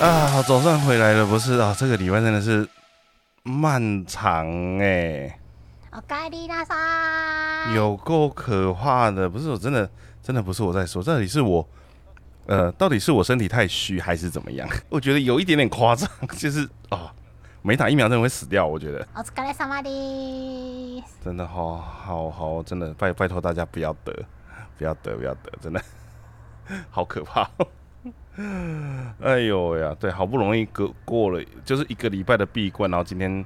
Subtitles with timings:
[0.00, 1.74] 啊，总算回来了，不是啊？
[1.78, 2.66] 这个礼拜真的是
[3.42, 4.46] 漫长
[4.78, 5.38] 哎，
[5.92, 6.74] おかえりなさ
[7.68, 7.74] い。
[7.74, 9.28] 有够可怕的。
[9.28, 9.90] 不是我真的，
[10.22, 11.68] 真的不是我在说，到底是我，
[12.46, 14.66] 呃，到底是我身体太虚还是怎么样？
[14.88, 16.08] 我觉得有一点点夸张，
[16.38, 17.12] 就是啊，
[17.60, 18.66] 没打疫苗真的会死掉。
[18.66, 21.04] 我觉得お疲れ様です。
[21.22, 24.14] 真的好好好，真的拜拜托大家不要得，
[24.78, 25.82] 不要得，不要得，真的
[26.90, 27.50] 好可怕。
[29.21, 33.45] 哎呦呀，对，好不容易过过了，就是一个礼拜的闭关，然后今天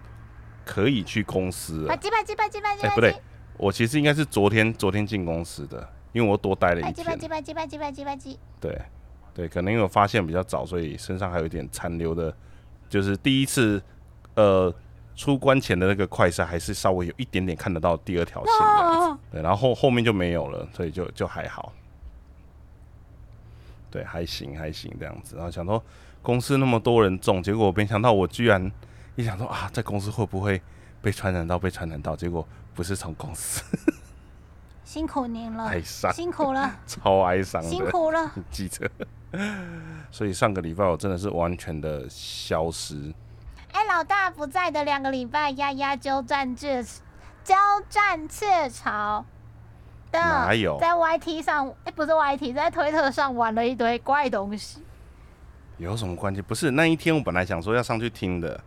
[0.66, 1.96] 可以去公司了吧。
[1.96, 3.16] 唧吧唧吧唧吧唧哎，不对，
[3.58, 7.06] 我其实应该是昨天昨天进公司的，因为我多待了一天。
[7.06, 8.38] 唧吧唧吧唧吧唧吧唧。
[8.60, 8.82] 对
[9.34, 12.36] 对，可能因为我发现比较早，所以身上还有一点残留的，
[12.90, 13.82] 就是第一次
[14.36, 14.74] 呃
[15.16, 21.72] 出关前的那个快筛，还是稍微有一点点看得到第二条线对，然后后后面就没有了，所以就就还好。
[23.92, 25.36] 对，还行还行这样子。
[25.36, 25.84] 然后想说
[26.22, 28.72] 公司那么多人中，结果我没想到我居然
[29.16, 30.62] 一想说啊，在公司会不会
[31.02, 31.58] 被传染到？
[31.58, 33.64] 被传染到，结果不是从公司，
[34.84, 38.32] 辛苦您了哀，伤，辛苦了，超哀伤辛苦了。
[38.52, 38.90] 记者。
[40.10, 43.14] 所以上个礼拜我真的是完全的消失。
[43.72, 46.84] 哎，老大不在的两个礼拜，丫丫交战雀
[47.44, 47.56] 交
[47.88, 49.24] 战雀巢
[50.12, 51.74] 的，哪有在 YT 上？
[51.84, 54.84] 哎，不是 YT，在推特上玩了一堆怪东西。
[55.78, 56.42] 有什么关系？
[56.42, 58.60] 不是那一天我本来想说要上去听的，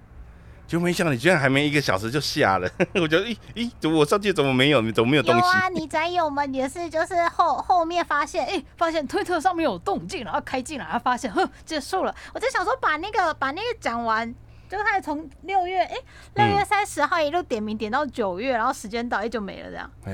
[0.67, 2.67] 就没想到你居然还没一个小时就下了。
[2.95, 4.81] 我觉得，咦咦，怎么我上去怎么没有？
[4.81, 5.41] 你怎么没有东西？
[5.41, 12.15] 有啊，你宅友们也是，就是后后面发现，哎、发现推特上面有动静，然后开进来，然后发现，哼，结束了。
[12.33, 14.35] 我就想说，把那个把那个讲完，
[14.79, 15.95] 就开始从六月，哎、
[16.37, 19.91] 六月三十号一路点名点到九月，然后时间到，哎、就没了这样。
[20.07, 20.13] 哎、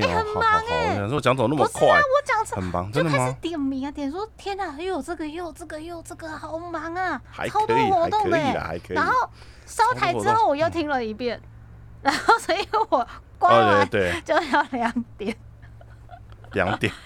[0.00, 1.98] 哎很忙哎我想说讲怎么那么不是啊，快？
[1.98, 3.36] 我讲成很忙，就开始真的吗？
[3.40, 8.80] 点名啊，点说天哪，又有这个，又有这个，又有这个，好忙啊，超多活动的、欸。
[8.90, 9.12] 然后
[9.66, 11.40] 烧台之后，我又听了一遍，
[12.00, 13.04] 然后所以我
[13.36, 15.36] 刮哦，完对对，就要两点。
[16.52, 16.90] 两点，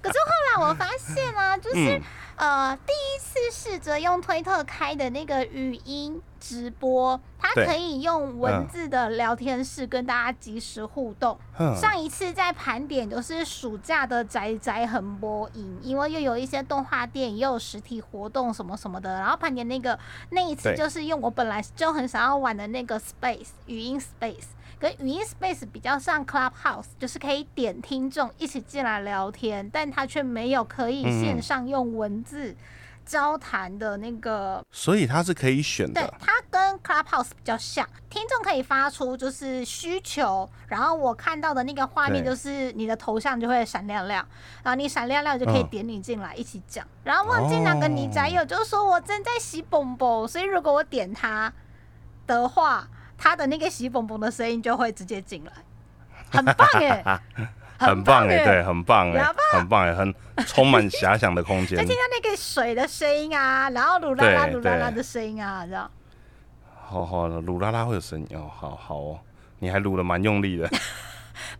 [0.00, 2.02] 可是后来我发现啊，就是、嗯
[2.40, 11.38] 呃，第一次试着用推特开的那个语音直播，它可以用文字的聊天室跟大家及时互动。
[11.52, 19.98] 哼上一次在盘点就是暑假的宅宅横播影，因为又有一些动画电影，又有实体活动什么什么的，然后盘点那个
[20.30, 24.46] 那一次就是用我本来就很想要玩的那个 Space 语音 Space。
[24.80, 31.20] 跟语音 Space 比较像 Clubhouse，就是可以点听众一起进来聊天，但它却没有可以嗯。
[31.20, 32.56] 线上用文字
[33.04, 42.30] 交谈的那个所以它是可以选对的，，它跟 Clubhouse 比较像，听众可以发出就是需求，然后我看到的那个画面对。
[42.30, 44.26] 就是你的头像就会闪亮亮，
[44.62, 45.68] 然后你闪亮亮就可以嗯。
[45.68, 46.86] 点你进来一起讲。
[47.04, 51.52] 然后忘记哪个你宅友就是说我正在洗蹦蹦，所以如果我点他
[52.26, 52.88] 的话，
[53.22, 55.52] 他的那个洗蹦蹦的声音就会直接进来，
[56.32, 57.20] 很棒哎、
[57.78, 59.22] 很棒哎，哎、对，很棒哎
[59.52, 60.14] 很棒哎，很
[60.46, 61.84] 充满遐想的空间 就。
[61.84, 65.90] 听到那个水的声音啊，然后噜啦啦对噜啦啦的声音啊，这样。
[66.88, 69.18] 好好的，鲁拉拉会有声音哦，好好哦，
[69.58, 70.66] 你还撸的蛮用力的，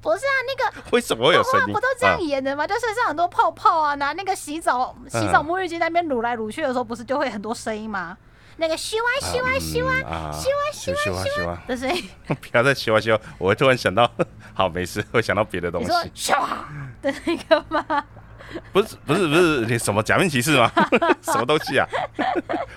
[0.00, 1.72] 不是啊，那个为什么会有声音？
[1.74, 2.66] 不都这样啊演的吗？
[2.66, 8.16] 就身上很多泡泡啊，拿那个洗澡洗澡沐浴巾在那边撸来撸去的时候，不是就会很多声音吗？
[8.60, 14.08] 那个咻啊咻啊咻啊嗯啊，咻啊咻咻啊咻啊，的声音， 不要再咻啊咻啊，我会突然想到，
[14.52, 15.90] 好没事，会想到别的东你西。
[15.90, 16.68] 说咻啊
[17.00, 18.04] 的那个吗？
[18.70, 20.70] 不是不是不是，你什么假面骑士吗？
[21.22, 21.86] 什么东西啊？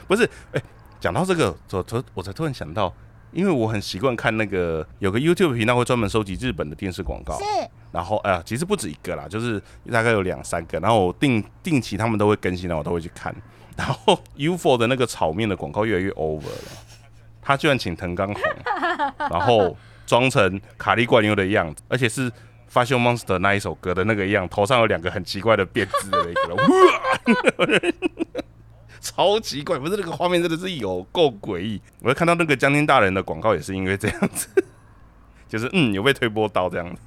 [0.08, 0.24] 不是，
[0.54, 0.62] 哎、
[1.02, 2.94] 讲到这个，我突我才突然想到，
[3.34, 7.44] 因为我很习惯看那个有个 YouTube 频道会专门收集日本的电视广告，是
[7.92, 9.62] 然后哎呀，其实不止一个啦，就是
[9.92, 13.36] 大概有两三个，然后我定定期他们都会更新的，我都会去看。
[13.76, 16.72] 然后 UFO 的那个炒面的广告越来越 over 了，
[17.42, 18.42] 他居然请藤冈弘，
[19.30, 19.76] 然后
[20.06, 22.32] 装成卡利冠优的样子，而且是
[22.72, 27.94] Fashion Monster 那一首歌的那个样，头上有两个很奇怪的辫子的那个，
[29.02, 31.82] 超奇怪，不是那个画面真的是有够诡异。
[32.02, 34.48] 我看到那个江天大人的广告也是因为这样子，
[35.50, 37.02] 就是嗯有被推波到这样子。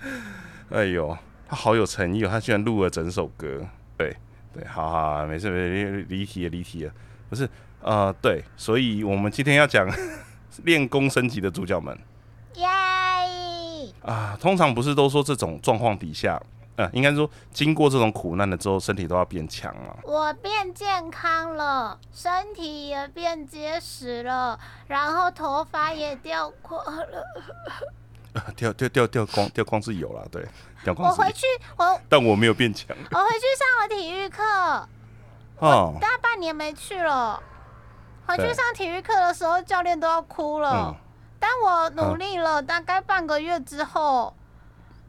[0.70, 1.16] 哎呦，
[1.48, 3.66] 他好有诚意哦，他居然录了整首歌。
[3.96, 4.16] 对
[4.52, 6.92] 对，好好好，没事没事，离离题了离题了，
[7.28, 7.48] 不是
[7.80, 9.88] 呃对，所以我们今天要讲
[10.64, 11.96] 练功升级的主角们。
[12.54, 12.66] 耶！
[14.02, 16.40] 啊，通常不是都说这种状况底下，
[16.76, 19.98] 呃，应该说经过这种苦难了之后，身体都要变强了。
[20.02, 24.58] 我变健康了，身体也变结实了，
[24.88, 27.24] 然后头发也掉光了。
[28.46, 30.42] 呃 掉掉掉掉光掉光是有啦，对，
[30.84, 31.46] 掉我光是有，回去，
[31.76, 32.96] 我但我没有变强。
[33.10, 34.42] 我回去上了体育课，
[35.58, 37.42] 哦，大概半年没去了。
[38.26, 40.94] 回去对上体育课的时候，教练都要哭了。
[41.00, 41.04] 嗯
[41.40, 44.34] 但我努力了大概半个月之后，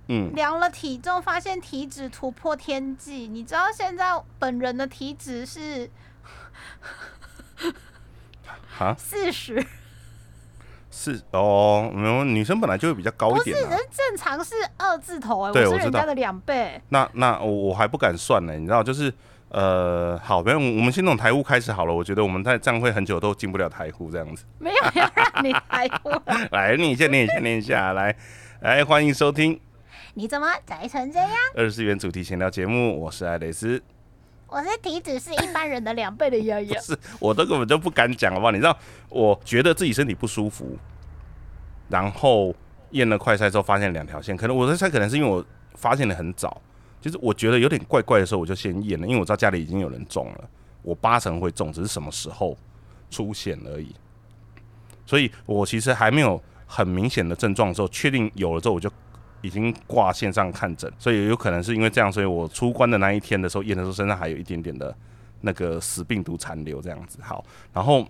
[0.10, 3.28] 嗯，量了体重，发现体脂突破天际。
[3.28, 5.90] 你知道现在本人的体脂是
[8.78, 9.66] 啊，四十，
[11.02, 13.80] 是哦，没有，女生本来就会比较高不是，一点啊人。
[13.90, 16.82] 正常是二字头哎、我是人家的两倍。
[16.90, 19.14] 那那我我还不敢算呢，你知道，就是
[19.48, 21.94] 呃，好，不要，我们先从台呼开始好了。
[21.94, 24.44] 我觉得我们在这样会很久都进不了台户这样子。
[24.58, 28.14] 没有要让你来过， 来，你先念一下，念一下， 来，
[28.60, 29.58] 来，欢迎收听
[30.16, 31.32] 你怎么宅成这样？
[31.56, 33.82] 二十四元主题闲聊节目，我是爱蕾丝。
[34.50, 36.80] 我是体脂是一般人的两倍的丫丫。
[36.82, 38.52] 是我都根本就不敢讲，好不好？
[38.52, 38.78] 你知道，
[39.10, 40.78] 我觉得自己身体不舒服，
[41.88, 42.54] 然后
[42.92, 46.62] 验了快筛之后发现两条线，可能我在猜，可能是因为我发现的很早，
[47.00, 50.50] 就是我觉得有点怪怪的时候，我就先验了，因为我知道家里已经有人中了，
[50.82, 52.58] 我八成会中，只是什么时候
[53.12, 53.96] 出现而已。
[55.06, 58.90] 所以我其实还没有很明显的症状的时候，确定有了之后，我就
[59.42, 64.94] 已经挂线上看诊，所以有可能是因为这样，所以我出关的那一天的时候验的时候，身上还有一点点的
[65.42, 67.20] 那个死病毒残留这样子。
[67.22, 67.44] 好，
[67.74, 68.06] 然后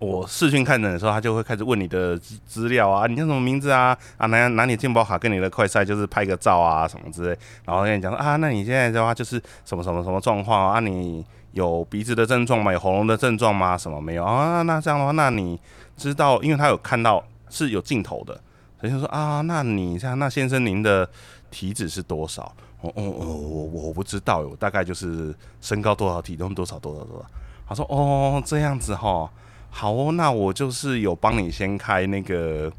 [0.00, 3.96] 我视讯看诊的时候，他就会开始问你的资资料啊，你叫什么名字啊？
[4.18, 10.80] 啊，拿拿你健保卡跟你的快筛，就是拍个照啊什么之类，然后跟你讲说啊，那你现在的话就是什么什么什么状况啊？
[10.80, 12.72] 你有鼻子的症状吗？
[12.72, 13.78] 有喉咙的症状吗？
[13.78, 14.62] 什么没有啊？
[14.62, 15.58] 那这样的话，那你
[15.96, 18.38] 知道，因为他有看到是有镜头的，
[18.84, 21.08] 人家说啊，那你像，那先生您的
[21.50, 22.42] 体脂是多少？
[22.82, 27.24] 哦哦哦，我我不知道，我大概就是身高多少，体重多少多少多少。
[27.66, 29.30] 他说哦，这样子哈，
[29.70, 32.70] 好哦，那我就是有帮你先开那个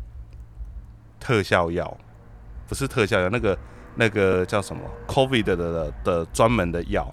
[1.20, 1.98] 特效药，
[2.68, 3.58] 不是特效药，那个
[3.96, 7.12] 那个叫什么 COVID 的的的专门的药，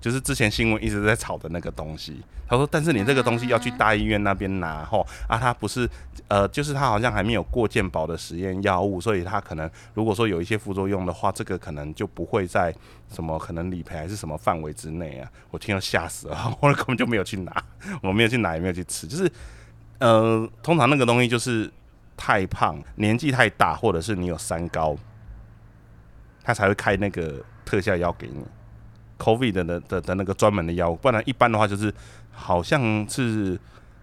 [0.00, 2.22] 就是之前新闻一直在炒的那个东西。
[2.48, 5.86] 他说，但是你这个东西要去大医院那边拿吼啊，他不是
[6.28, 12.74] 呃，就是他好像还没有过健保的实验药物，所以他可能如果说有一些副作用的话，这个可能就不会在
[13.12, 15.30] 什么可能理赔还是什么范围之内啊。
[15.50, 17.62] 我听到吓死了，我根本就没有去拿，
[18.02, 19.30] 我没有去拿，也没有去吃，就是
[19.98, 21.70] 呃，通常那个东西就是
[22.16, 24.96] 太胖、年纪太大，或者是你有三高，
[26.42, 28.42] 他才会开那个特效药给你
[29.18, 31.92] ，COVID 的的的的那个专门的药物，不然一般的话就是
[32.30, 33.58] 好像是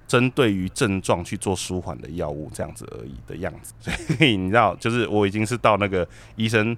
[0.08, 3.74] 针对于症状去做舒缓的药物这样子而已的样子。
[3.82, 6.76] 所以你知道，就是我已经是到那个医生。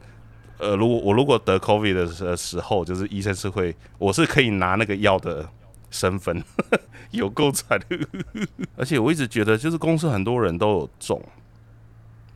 [0.60, 5.48] 呃，如果我如果得 COVID 的时时候，就是医生是会，我是可以拿那个药的
[5.92, 6.44] 身份，
[7.12, 8.00] 有够惨的。
[8.76, 11.22] 而且我一直觉得，就是公司很多人都有中，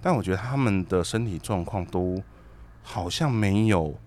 [0.03, 2.21] 但我觉得他们的身体状况都
[2.83, 3.97] 好像没有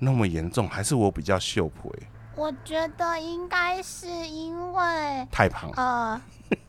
[0.00, 5.70] 那么严重，还是我比较秀婆、欸，我觉得应该是因为太胖。
[5.76, 6.20] 呃，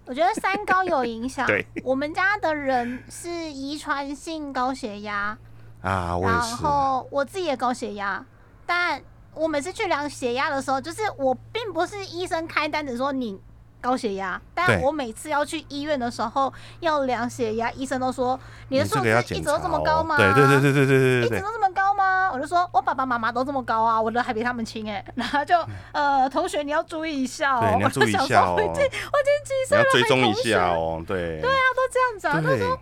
[0.05, 1.45] 我觉得三高有影响。
[1.47, 5.37] 对，我们家的人是遗传性高血压，
[5.81, 6.55] 啊，我然是。
[6.55, 8.23] 后我自己也高血压，
[8.65, 9.01] 但
[9.33, 13.39] 我每次去量血压的时候，就是我并不是医生开单子说你
[13.81, 18.39] 高血压，但我每次要去医院的时候要量血压，医生都说
[18.69, 20.15] 你的数字一直都这么高吗？
[20.15, 22.31] 对对对对对对对，一直都这么高吗？
[22.31, 25.55] 我就说，我爸爸妈妈都这么高啊，我的还比他们轻哎， 然后就
[25.91, 31.41] 呃，同学你要注意一下哦，我说小时候已经我已经几岁了，要追踪一下哦，对。
[31.41, 32.79] 对啊，都这样子啊，他说。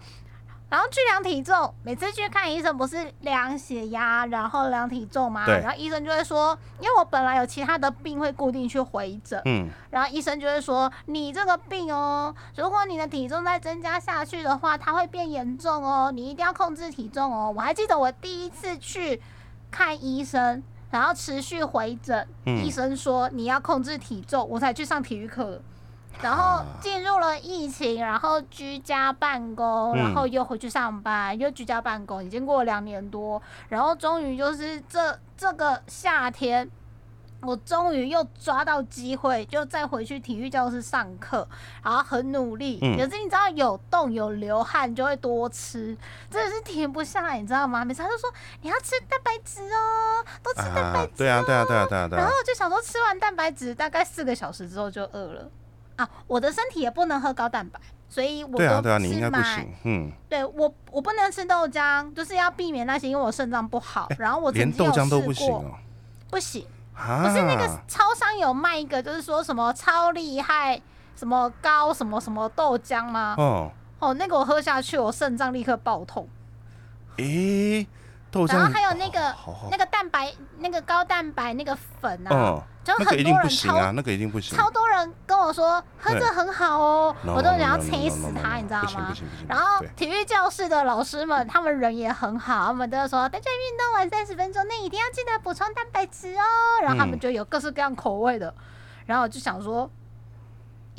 [0.69, 17.51] 然后去量体重，每次去看医生不是量血压，然后量体重嘛，对然后医生就会说，因为我本来有其他的病会固定去回诊，嗯，然后医生就会说，你这个病哦，如果你的体重再增加下去的话，它会变严重哦，你一定要控制体重哦。
[17.55, 19.19] 我还记得我第一次去
[19.71, 20.61] 看医生，
[20.91, 25.59] 然后持续回诊，嗯医生说你要控制体重，我才去上体育课。
[26.21, 36.69] 然后啊进入了疫情，然后居家办公，嗯然后又回去上班，又居家办公，已经过了两年多，然后终于就是这这个夏天，
[37.41, 41.47] 我终于又抓到机会，就再回去体育教室上课，
[41.81, 42.79] 然后很努力。
[42.81, 45.97] 嗯可是你知道有动有流汗就会多吃，
[46.29, 47.85] 真的是停不下来，你知道吗？
[47.85, 48.29] 每次他就说
[48.61, 52.33] 你要吃蛋白质哦，多吃蛋白质、哦啊，对啊，对啊，对啊，对啊，对啊然后。
[52.38, 55.49] 我就想说，吃完蛋白质大概四个小时之后就饿了
[56.00, 56.10] 啊！
[56.27, 59.74] 我的身体也不能喝高蛋白，所以我对啊，都对啊，你是买应该不行。
[59.84, 64.08] 嗯，对我我不能吃豆浆，就是要避免那些，因为我肾脏不好。
[64.18, 65.48] 然后我曾连豆浆都不行。
[66.29, 66.65] 不行，
[66.96, 70.79] 啊，不是那个超商有卖一个，就是说什么超厉害
[71.15, 73.36] 什么高什么什么豆浆吗？
[73.38, 76.27] 哦，哦，那个我喝下去，我肾脏立刻爆痛。
[77.18, 77.86] 诶，
[78.31, 79.36] 豆浆，然后还有那个
[79.71, 84.57] 那个蛋白那个高蛋白那个粉啊，嗯，就很多人超不行啊，那个一定不行。
[84.57, 89.13] 超多人跟我说喝这很好哦，我都想要催死他，你知道吗？
[89.48, 96.43] 然后体育教室的老师们，他们人也很好，他们都说大家运动完三十分钟内一定要记得补充蛋白质哦。
[96.81, 98.53] 然后他们嗯就有各式各样口味的，
[99.05, 99.89] 然后我就想说，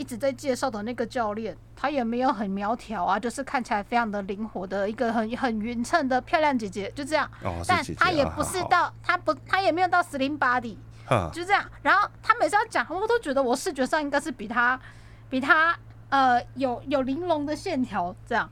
[0.00, 7.30] 一直在介绍的那个教练，他也没有很苗条啊，就是看起来非常的灵活的一个很很匀称的漂亮姐姐，就这样。
[7.69, 11.62] 但他也不是到他不他也没有到 slim body，哼就这样。
[11.83, 14.80] 然后他每次要讲，我都觉得我视觉上应该是比他
[15.28, 15.76] 比他
[16.09, 18.50] 呃有有玲珑的线条这样。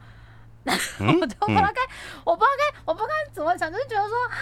[1.01, 1.81] 嗯 我就不知道该，
[2.25, 4.39] 我不知道该，我不知道该怎么讲，就是觉得说，哈，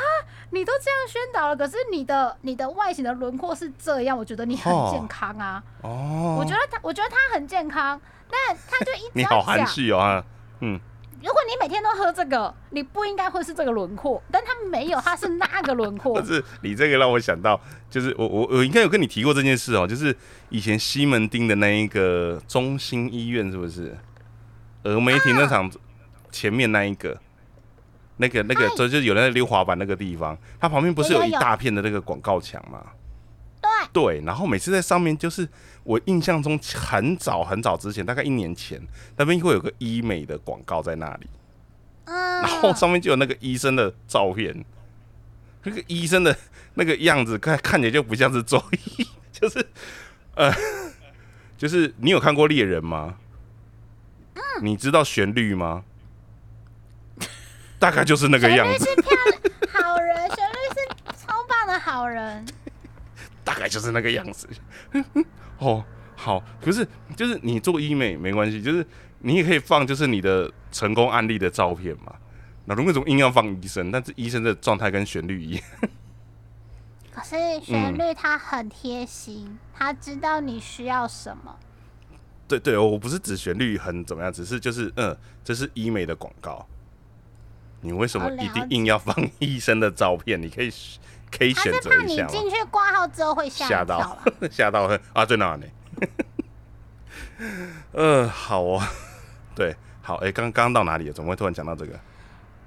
[0.51, 5.63] 你都这样宣导了，可是你的你的外形的轮廓是这样，我觉得你很哦健康啊。
[5.83, 10.25] 哦，我觉得他，我觉得他很健康，但他就一 直你好含蓄哦，啊
[10.61, 10.81] 嗯，
[11.23, 16.27] 如果你每天都喝这个，你不应该会是这个轮廓，但他没有，他是那个轮廓不。
[16.27, 20.17] 是你这个让我想到，就是我我我应该有跟你提过这件事哦，就是
[20.49, 23.97] 以前西门町的那一个中心医院是不是？
[24.85, 25.69] 峨眉停车场
[26.37, 27.19] 前面那一个，
[28.19, 32.85] 那个那个哎就就有那个溜滑板那个地方，它旁边不是有一大片的那个广告墙吗？
[33.63, 35.49] 对，对，然后每次在上面，就是
[35.83, 38.79] 我印象中很早很早之前，大概一年前，
[39.17, 41.27] 那边会有个医美的广告在那里，
[42.05, 44.63] 嗯，然后上面就有那个医生的照片，
[45.65, 46.37] 那个医生的
[46.75, 49.67] 那个样子看看起来就不像是中医， 就是
[50.35, 50.53] 呃，
[51.57, 53.17] 就是你有看过猎人吗？
[54.63, 55.85] 你知道旋律吗？
[57.79, 62.45] 大概就是那个样子，是漂亮好人，旋律是超棒的好人。
[63.45, 64.49] 大概就是那个样子。
[65.59, 65.85] 哦，
[66.17, 68.85] 好，可是就是你做医美没关系，就是
[69.21, 72.15] 你也可以放就是你的成功案例的照片嘛。
[72.65, 73.91] 那如果总硬要放医生？
[73.93, 75.63] 但是医生的状态跟旋律一样。
[77.13, 81.57] 可是旋律他很贴心，他知道你需要什么。
[82.49, 86.67] 对对，我不是指旋律很怎么样，只是就是嗯，这是医美的广告。
[87.81, 90.41] 你为什么一定硬要放医生的照片？
[90.41, 90.71] 你可以
[91.31, 92.33] 可以它选择一下你？
[92.33, 94.19] 进去挂号之后会吓吓到。
[94.51, 95.25] 吓到啊！
[95.27, 95.67] 在哪呢？
[97.93, 98.83] 呃，好哦，
[99.55, 101.13] 对，好，哎、刚刚到哪里了？
[101.13, 101.99] 怎么会突然讲到这个？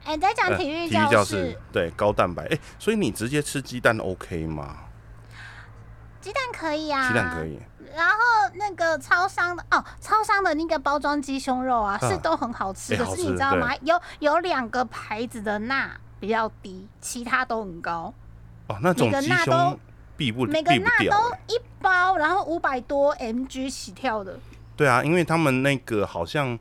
[0.05, 4.77] 哎、在讲呃体育体育教室，对，高蛋白，哎、所以你直接吃鸡蛋 OK 吗？
[6.21, 7.45] 鸡蛋可以啊，鸡蛋可。
[7.45, 7.59] 以，
[7.95, 8.15] 然后
[8.55, 12.95] 那个超商的哦，超商的那个包装鸡胸肉啊，嗯是都很好吃。
[12.95, 13.75] 可是你知道吗？
[13.81, 18.13] 有有两个牌子的钠比较低，其他都很高。
[18.67, 19.79] 哦，那种每个鸡钠都胸
[20.17, 21.39] 避不每个钠不掉、都欸。
[21.47, 24.37] 一包，然后五百多 mg 起跳的。
[24.75, 26.57] 对啊，因为他们那个好像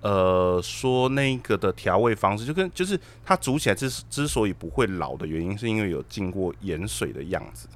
[0.00, 7.68] 呃说那个的调味方式，就跟就是它煮起来之之所以不会老的原因，是因为有经过盐水的样子。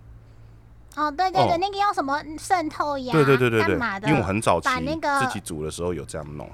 [0.96, 3.12] 哦，对对对，哦那个用什么渗透压？
[3.12, 4.08] 对对对对对干嘛，的？
[4.08, 6.50] 因为我很早期把那个自己煮的时候有这样弄。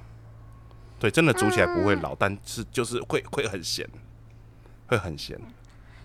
[0.99, 3.89] 对，真的煮起来不嗯会老，但是就是会会很咸，
[4.87, 5.41] 会很咸。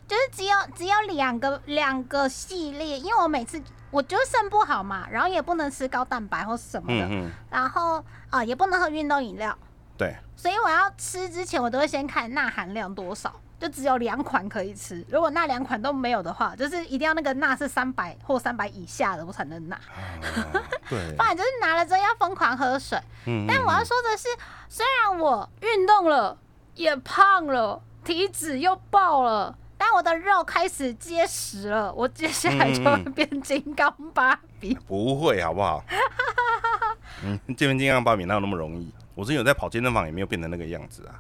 [0.08, 9.58] 就是只有只有两个两个系列，因为我每次我觉得肾不好嘛，然后也不能吃高蛋白或什么的，嗯嗯，然后啊、也不能喝运动饮料，
[9.98, 15.04] 对，所以我要吃之前我都会先看钠含量多少，就只有两款可以吃。
[15.10, 19.82] 如果那两款都没有的话，就是一定要那个钠是三百或三百以下的我才能拿，啊
[20.90, 23.00] 对不，然就是拿了之后要疯狂喝水。
[23.26, 24.28] 嗯，但我要嗯说的是，
[24.70, 26.38] 虽然我运动了，
[26.76, 34.76] 也胖了，体脂又爆了，但我的肉开始结实了，我接下来就会嗯变金刚芭比。
[34.88, 35.84] 不会好不好？
[37.24, 38.94] 嗯，健身金刚芭比哪有那么容易？
[39.16, 41.18] 我之前有在跑健身房，也没有变成那个样子啊。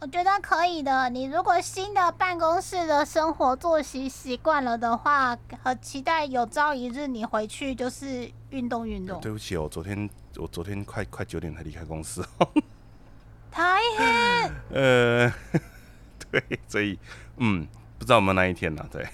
[0.00, 1.10] 我觉得可以的。
[1.10, 9.20] 你如果新的办公室的生活作息习惯了的话，很期待有朝一日你回去就是运动运动。
[9.20, 12.24] 对不起哦，我昨天我昨天快快九点才离开公司。
[13.50, 15.32] 太黑， 呃，
[16.30, 16.96] 对，所以
[17.38, 17.66] 嗯，
[17.98, 19.04] 不知道有没有那一天呢、对，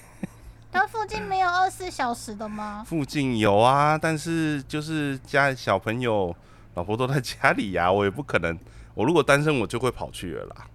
[0.71, 2.85] 那附近没有二十四小时的吗？
[2.87, 6.37] 附近有啊，但是就是家小朋友、
[6.75, 8.59] 老婆都在家里呀、我也不可能。
[8.93, 10.67] 我如果单身，我就会跑去了啦。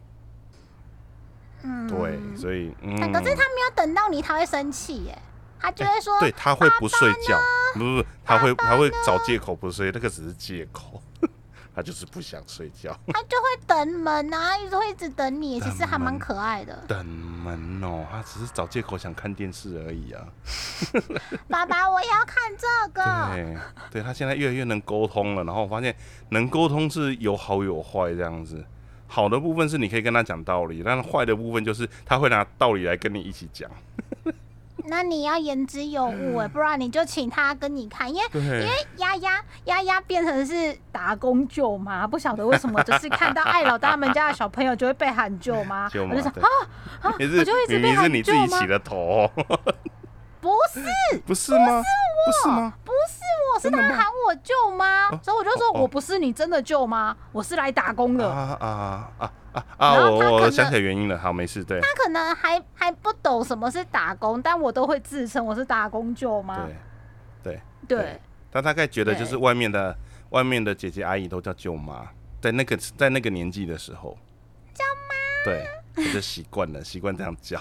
[1.64, 5.18] 嗯，对，所以嗯，但可是他没有等到你，他会生气耶。
[5.62, 7.38] 他就会说，对他会不睡觉，
[7.74, 11.04] 不不不，他会他会找借口不睡，那个只是借口，
[11.76, 12.98] 他就是不想睡觉。
[13.12, 16.82] 他就会等门啊，一直会一直等你，其实还蛮可爱的。
[16.88, 20.26] 等门哦，他只是找借口想看电视而已啊。
[21.50, 23.36] 爸爸，我也要看这个。
[23.36, 23.58] 对，
[23.92, 25.94] 对他现在越来越能沟通了，然后我发现
[26.30, 28.64] 能沟通是有好有坏这样子。
[29.12, 33.70] 好的部分是你可以跟他讲道理，但是坏的部分就是他会拿道理来跟你一起讲。
[34.86, 46.48] 那你要言之有物哎，不然你就请他跟你看，因为因为丫丫丫丫变成是打工舅妈，不晓得为什么，就是看到艾老大他们家的小朋友就会被喊舅妈， 我就想啊
[47.02, 48.60] 啊，也是我就一直明明是被喊你自己舅妈。
[48.60, 49.32] 起的头、哦，
[50.42, 50.80] 不是
[51.26, 51.82] 不是吗？
[52.26, 52.74] 不是吗？
[52.84, 53.20] 不是
[53.54, 58.30] 我，是他喊我舅妈，哦所以我就说我不是你真的舅妈，我是来打工的。
[58.30, 59.32] 啊啊啊
[59.78, 66.66] 啊我我想起来原因了，好，没事，对他可能还还不懂什么是打工，但我都会自称我是打工舅妈。
[66.66, 66.76] 对。
[67.42, 69.96] 对对他大概觉得就是外面的
[70.30, 72.08] 外面的姐姐阿姨都叫舅妈，
[72.42, 74.16] 在那个在那个年纪的时候，
[74.74, 75.66] 舅妈，对，
[75.96, 77.60] 我就习惯了，习惯这样叫。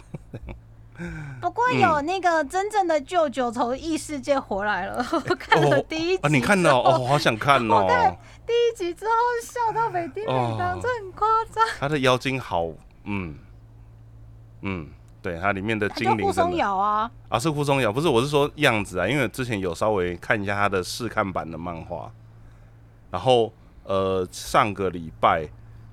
[1.40, 8.16] 不过有那个真正的舅舅从异世界回来了， 我看了第一集、啊，你看了哦，，好想看我看哦。
[8.46, 9.10] 第一集之后
[9.44, 11.64] 笑到每地每当，哦这很夸张。
[11.78, 12.66] 他的妖精好，
[13.04, 13.36] 嗯
[14.62, 14.88] 嗯，
[15.22, 22.10] 对，它里面的精灵真的瑶啊，啊是护松瑶，不是我是说样子啊，因为之前有稍微看一下他的试看版的漫画，
[23.10, 23.52] 然后
[23.84, 25.48] 呃上个礼拜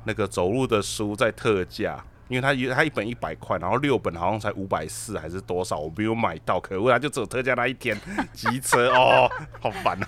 [0.05, 2.03] 那个走路的书在特价。
[2.27, 7.96] 因为他一他一本一百块，然后六本好像才五百四还是多少，我没有买到，可恶，它就只有特价那一天，
[8.34, 9.29] 机车 哦，
[9.60, 10.08] 好烦啊！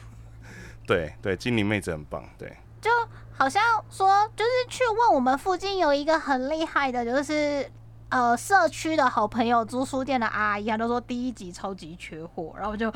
[0.86, 2.90] 对对，精灵妹子很棒，对，就
[3.32, 7.70] 好像说就是去问我们附近有一个很厉害的，就是。
[8.10, 12.90] 呃，社区的好朋友租书店的阿姨，她都说第一集超级缺货，然后就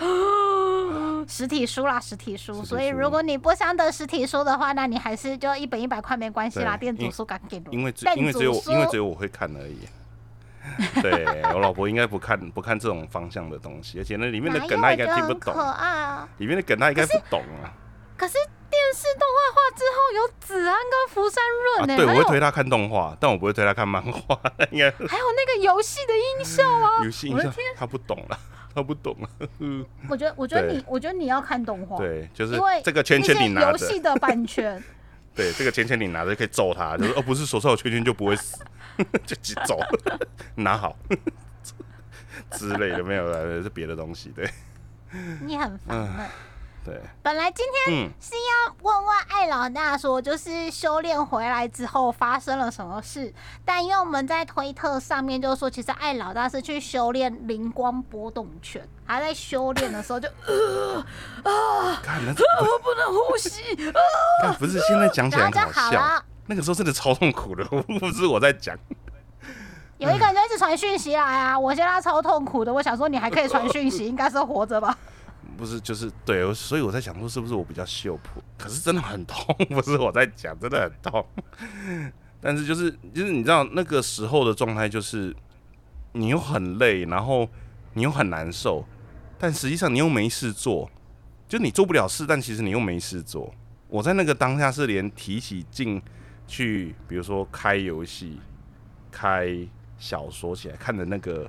[1.27, 2.63] 实体书啦，实体书。
[2.63, 9.79] 所以如果你不想得实体书的话，那你还是就一本一百块没关系啦，对电子书赶紧因为只因为只有因为只有我会看而已。
[11.01, 16.29] 对 我老婆应该不看不看这种方向的东西，而且那里面的梗她应该听不懂可，爱啊！
[16.38, 17.74] 里面的梗她应该不懂啊。
[18.15, 27.01] 可是电视动画化之后有子安跟福山啊，润呢、对，我会推她看动画，但我不会推她看漫画，应该还有那个游戏的音效啊！
[27.03, 28.39] 游戏印象我的天，她不懂了，
[28.74, 29.29] 她不懂啊。
[29.60, 34.81] 嗯， 我觉得，我觉得你，我觉得你要看动画，对，就是因为这个圈圈你拿游戏的版权，
[35.36, 38.64] 对，这个圈圈你拿着可以揍他，就是哦，不是手上有圈圈就不会死，
[39.25, 39.79] 就去走，
[40.55, 40.96] 拿好。
[42.51, 44.50] 之类的，没有了，是别的东西，对。
[45.42, 46.25] 你很烦闷。
[46.83, 48.09] 对，本来今天嗯。
[48.20, 53.31] 是要问问艾老大说，就是修炼回来之后发生了什么事，
[53.63, 60.27] 但因为我们在推特上面就说，其实艾老大是去修炼灵光波动拳，他在修炼的时候就
[62.01, 63.75] 看那是我不能呼吸，
[64.44, 66.24] 啊不是现在讲起来然后就很好了。
[66.48, 68.75] 那个时候真的超痛苦的，不是我在讲。
[70.00, 72.74] 有一个人就一直传讯息来啊，我现在超痛苦的。
[72.74, 74.98] 我想说你还可以传讯息，应该是活着吧？
[75.61, 81.24] 不是，就是对，所以我在想说是不是我比较秀普，可是真的很痛，不是我在讲，真的很痛。
[82.41, 85.35] 但是就是就是你知道那个时候的状态，就是
[86.13, 87.47] 你又很累，然后
[87.93, 88.83] 你又很难受，
[89.37, 90.89] 但实际上你又没事做，
[91.47, 93.53] 就你做不了事，但其实你又没事做。
[93.87, 96.01] 我在那个当下是连提起劲
[96.47, 98.39] 去，比如说开游戏、
[99.11, 99.55] 开
[100.00, 101.47] 小说起来看的那个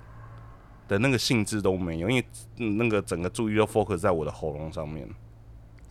[0.93, 2.27] 的那个兴致都没有，因为
[2.59, 5.09] 嗯那个整个注意都 focus 在我的喉咙上面，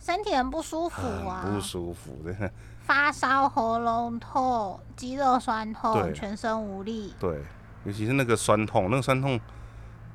[0.00, 2.50] 身体很不舒服啊，不舒服，真的。
[2.84, 7.14] 发烧、喉咙痛、肌肉酸痛、全身无力。
[7.18, 7.40] 对，
[7.84, 9.38] 尤其是那个酸痛，那个酸痛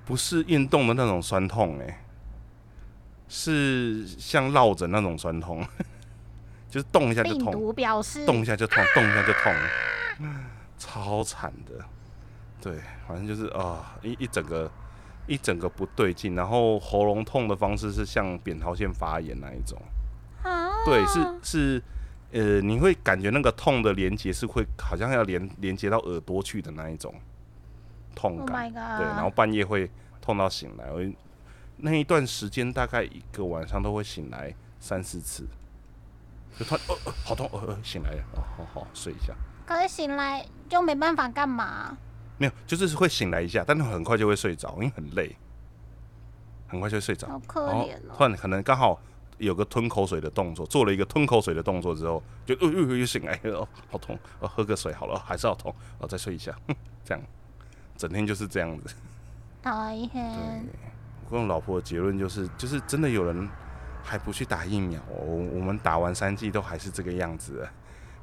[0.05, 1.99] 不是运动的那种酸痛、欸，
[3.27, 5.65] 是像落枕那种酸痛，
[6.69, 9.53] 就是动一下就痛，病毒表示动一下就痛，动一下就痛，
[10.77, 11.85] 超惨的。
[12.61, 14.69] 对，反正就是啊、一一整个
[15.27, 19.79] 一整个不对劲，然后喉咙痛的方式是像扁桃腺发炎那一种。
[20.43, 21.83] 啊，对，是是，
[22.31, 27.13] 呃，你会感觉那个痛的连接是会好像要连连接到耳朵去的那一种
[28.15, 28.71] 痛 Oh 感。
[28.71, 29.89] 对，然后半夜会
[30.21, 31.01] 痛到醒来，我
[31.77, 35.47] 那一段时间大概一个晚上都会醒来三四次，
[36.57, 39.33] 就突然哦、呃好痛，呃呃醒来了，哦好好睡一下，
[39.65, 41.97] 可是醒来就没办法干嘛？
[42.37, 45.35] 没有，就是会醒来一下，但是很快就会睡着，因为很累，
[46.67, 47.27] 很快就会睡着。
[47.27, 48.15] 好可怜哦。
[48.17, 48.99] 突然可能刚好
[49.37, 57.23] 有个吞口水的动作，做了一个吞口水的动作之后，就呃又又又醒来了，哦，好痛，哦，喝个水好了，还是好痛，哦，再睡一下，哼 这样，
[57.95, 58.95] 整天就是这样子。
[59.61, 60.65] 讨厌，
[61.25, 63.49] 我跟我老婆的结论就是，就是真的有人
[64.03, 67.69] 还不去打疫苗、哦，我我们打完三剂都还是这个样子了，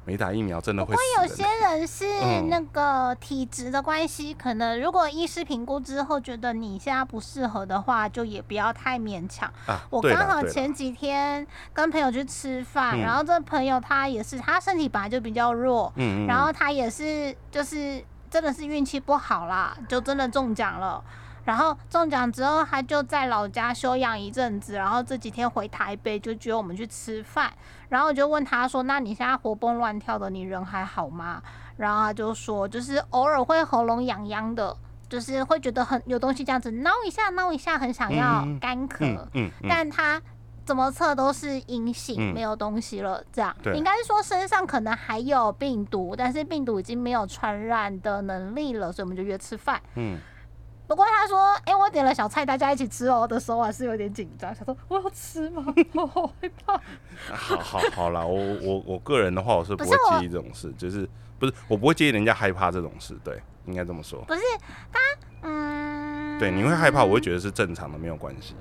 [0.05, 1.35] 没打疫苗真的会不过有。
[1.35, 9.51] 些人是嗯那个体质的关系，可能如果医师评估之后觉得你现在不适合的话，就也不要太勉强。
[9.65, 21.03] 啊，我刚好前几天跟朋友去吃饭，嗯然后这朋友他也是，他身体本来就比较弱，嗯嗯，然后他也是就是真的是运气不好啦，就真的中奖了。
[21.43, 27.51] 然后中奖之后，他就在老家休养一阵子，然后这几天回台北就约我们去吃饭。
[27.89, 31.41] 然后我就问他说：“那你现在活蹦乱跳的，你人还好吗？”
[31.77, 34.75] 然后他就说：“就是偶尔会喉咙痒痒的，
[35.09, 39.05] 就是会觉得很有东西这样子挠一下挠一下，很想要嗯干咳。
[39.05, 40.21] 嗯嗯嗯，但他
[40.65, 43.23] 怎么测都是阴性，嗯没有东西了。
[43.31, 49.79] 这样应该是说身上可能还有病毒，但是病毒已经没有传染的能力了，所以我们就约吃饭。
[49.95, 50.17] 嗯，
[50.87, 55.65] 不过他说：“哎、我点了小菜，大家一起吃哦。”的时候还是有点紧张，想说我要吃吗？
[55.93, 56.73] 我好害怕。
[57.33, 64.21] 好好好啦，我我我个人的话，我是不会介意这种事，就是不是我不会介意人家害怕这种事，对，应该这么说。
[64.27, 64.41] 不是
[64.91, 64.99] 他，
[65.41, 68.55] 嗯，对，你会害怕，我会觉得是正常的，没有关系。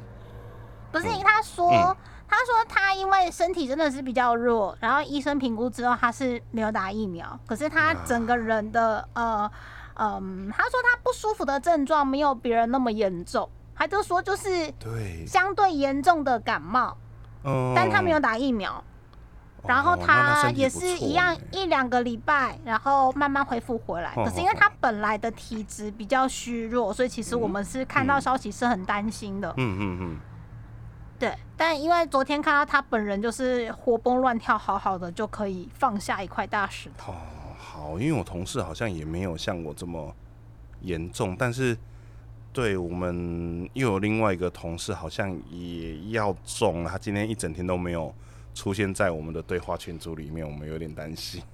[0.92, 1.70] 不是嗯他说。
[1.70, 9.48] 嗯他说他因为身体真的是比较弱，然后医生评估之后他是没有打疫苗，可是他整个人的呃
[9.96, 16.96] 嗯，他说他不舒服的症状没有别人那么严重，他就说就是对，相对严重的感冒，
[17.44, 18.82] 嗯，但他没有打疫苗，
[19.66, 24.12] 然后他他也是一样一两个礼拜，然后慢慢恢复回来。
[24.16, 29.54] 哦可是因为他本来的体质比较虚弱，所以其实我们是看到消息是很担心的。
[29.56, 30.18] 嗯嗯嗯，
[31.18, 37.14] 对，但因为昨天看到他本人就是活蹦乱跳，好好的就可以放下一块大石头。
[37.74, 40.14] 哦，好，因为我同事好像也没有像我这么
[40.80, 41.76] 严重，但是
[42.52, 48.14] 对我们又有另外一个同事好像也要中了，他今天一整天都没有
[48.54, 51.42] 出现在我们的对话群组里面，我们有点担心。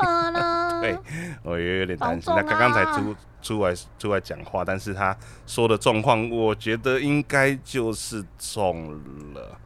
[0.80, 0.96] 对，
[1.42, 2.33] 我也有点担心。
[2.33, 8.92] 保重他刚刚才啊出出来出来讲话，但是他说的状况，我觉得应该就是中
[9.35, 9.59] 了，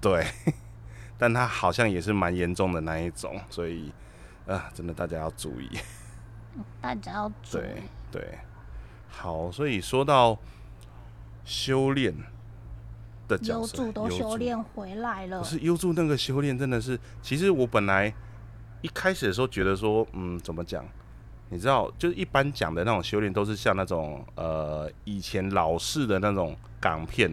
[0.00, 0.26] 对，
[1.16, 3.92] 但他好像也是蛮严重的那一种，所以
[4.48, 5.68] 啊，真的大家要注意。
[6.80, 7.82] 大家要注意对。
[8.10, 8.38] 对，
[9.08, 10.38] 好，所以说到
[11.44, 12.14] 修炼
[13.28, 18.12] 的角色，优助都修炼回来了可，是优助那个修炼真的是，其实我本来
[18.80, 20.84] 一开始的时候觉得说，嗯，怎么讲？
[21.50, 27.30] 你知道，就是一般讲的那种修炼，都是像那种呃以前老式的那种港片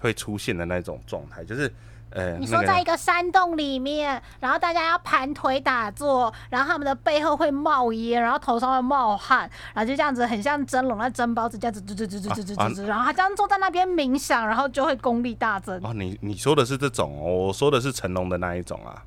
[0.00, 1.72] 会出现的那种状态，就是
[2.14, 15.78] 呃你说在一个山洞里面，然后大家要盘腿打坐，然后他们的背后会冒烟，然后头上会冒汗，然后就这样子很像蒸笼在蒸包子这样子，吱吱吱吱吱吱啊吱吱，然后他这样坐在那边冥想，然后就会功力大增。
[15.84, 19.02] 哦，你你说的是这种哦，我说的是成龙的那一种啊。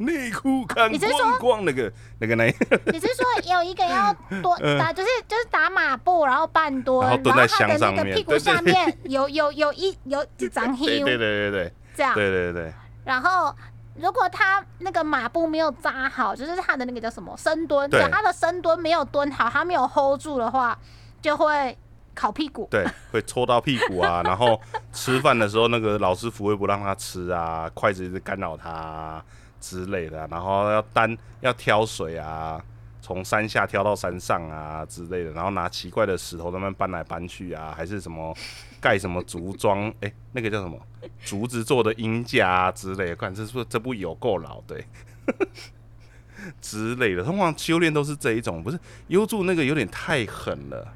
[0.00, 2.54] 内裤看你是说光光那个那个那一
[2.92, 4.44] 你是说有一个要蹲
[4.78, 12.72] 打，就是就是打马步，然后半蹲，嗯然后蹲在他的那箱上面个屁股下面有有有一有几张对对对对对这样，对对对，
[13.04, 13.52] 然后
[13.96, 18.00] 如果他那个马步没有扎好，就是他的那个叫什么深蹲，对。
[18.00, 20.78] 对，他的深蹲没有蹲好，他没有 hold 住的话，
[21.20, 21.76] 就会
[22.14, 22.68] 烤屁股。
[22.70, 24.60] 对，会戳到屁股啊， 然后
[24.92, 29.24] 吃饭的时候那个老师傅会不让他吃啊，筷子一直干扰他、啊、
[29.60, 32.62] 之类的啊、然后要担要挑水啊，
[33.02, 38.32] 从山下挑到山上啊之类的，然后拿奇怪的石头在那边搬来搬去啊，还是什么
[38.80, 40.78] 盖什么竹桩，哎、那个叫什么
[41.24, 44.86] 竹子做的鹰架啊之类的，看这说这部有够老，对。
[46.62, 50.94] 之类的，通常修炼都是这一种，不是优助那个有点太狠了，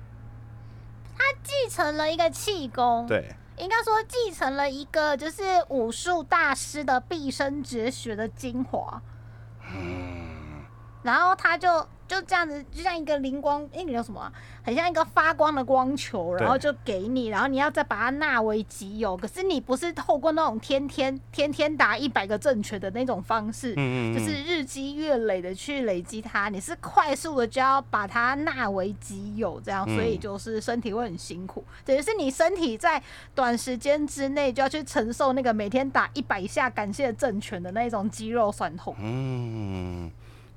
[1.19, 9.03] 他继承了一个气功，对，应该说继承了一个就是武术大师的毕生绝学的精华。
[9.75, 10.63] 嗯
[11.03, 14.31] 然后他就就这样子，就像一个灵光，哎，你叫什么、啊？
[14.63, 19.17] 很像一个发光的光球，然后就给你，然后你要再把它纳为己有。
[19.17, 33.03] 可是你不是透过那种天天天天打一百个正确的那种方式，嗯嗯嗯就是日积月累的去累积它，你是快速的就要把它纳为己有，这样，嗯所以就是身体会很辛苦，等于是你身体在
[33.35, 38.95] 短时间之内就要去承受那个每天打一百下感谢正拳的那种肌肉酸痛。
[39.01, 40.11] 嗯，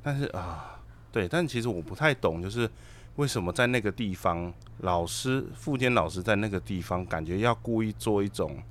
[0.04, 0.75] 但是啊，
[1.15, 2.69] 对，但其实我不太懂，就是
[3.15, 8.62] 为什么在那个地方，老师复健老师在那个地方，感觉要故意做一种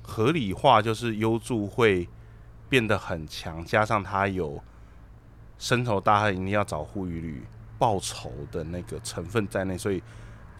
[0.00, 2.08] 合理化，就是优助会
[2.68, 4.62] 变得很强，加上他有
[5.58, 7.42] 深仇大恨，一定要找护宇旅
[7.80, 10.00] 报仇的那个成分在内，所以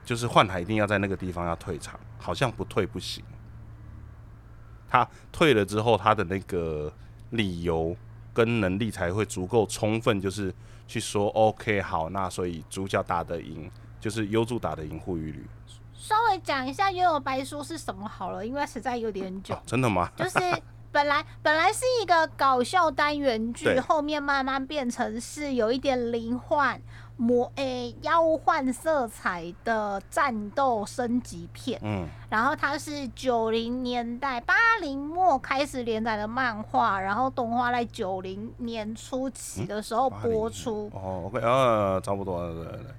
[0.05, 3.23] 就是幻海一定要在那个地方要退场，好像不退不行。
[4.89, 6.93] 他退了之后，他的那个
[7.31, 7.97] 理由
[8.35, 10.53] 跟能力才会足够充分，就是
[10.89, 13.71] 去说 OK 好，那所以主角打得赢，
[14.01, 15.47] 就是优助打得赢护羽旅。
[15.95, 19.55] 稍微讲一下《幽游白书》是什么好了，因为实在有点久。
[19.55, 20.11] 哦，真的吗？
[20.17, 20.39] 就是
[20.91, 26.81] 本来 本来是一个搞笑单元剧，对后面慢慢变成是有一点灵幻、
[27.21, 31.79] 魔诶、妖幻色彩的战斗升级片。
[31.83, 40.89] 嗯，然后它是九零年代八零末开始连载的漫画，然后动画在九零年初期的时候播出。
[40.95, 42.95] 哦，OK，呃，差不多，对对对。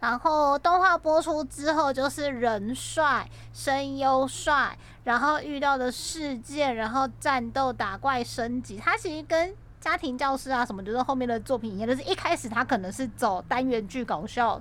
[0.00, 8.76] 然后动画播出之后，就是人帅、声优帅，然后遇到的事件，然后战斗、打怪升级。
[8.76, 14.58] 它其实跟家庭教师啊什么，就是后面的作品一样，就是一开始他可能是走单元剧搞笑、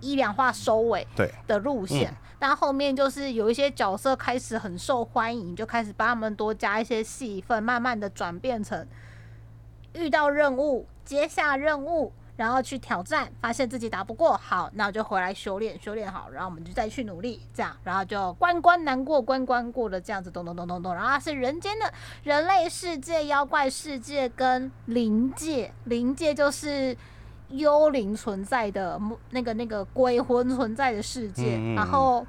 [0.00, 1.04] 一两话收尾
[1.48, 8.86] 的路线，但后面就是有一些角色开始很受欢迎，就开始帮他们多加一些戏份，慢慢的转变成
[9.94, 12.12] 遇到任务、接下任务。
[12.40, 20.94] 然后去挑战，发现自己打不过，好，那我就回来修炼，修炼好，然后我们就再去努力，这样，然后就关关难过关关过的这样子，咚咚咚咚咚。
[20.94, 26.96] 然后是人间的人类世界、妖怪世界跟灵界，灵界就是
[27.50, 28.98] 幽灵存在的
[29.32, 32.26] 那个那个鬼魂存在的世界，然后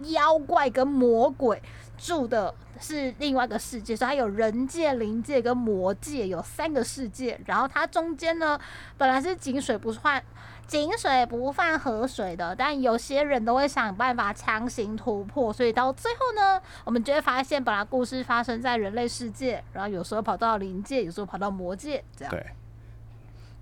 [0.00, 1.62] 妖怪跟魔鬼
[2.04, 7.40] 住的是另外一个世界，所以它有人界、灵界跟魔界，有三个世界。
[7.46, 8.60] 然后它中间呢，
[8.98, 10.22] 本来是井水不犯
[10.66, 22.30] 井水不犯河水的，但有些人都会想办法强行突破，所以到最后呢，我们就会发现，本来故事发生在人类世界，然后有时候跑到灵界，有时候跑到魔界，这样。
[22.30, 22.46] 对，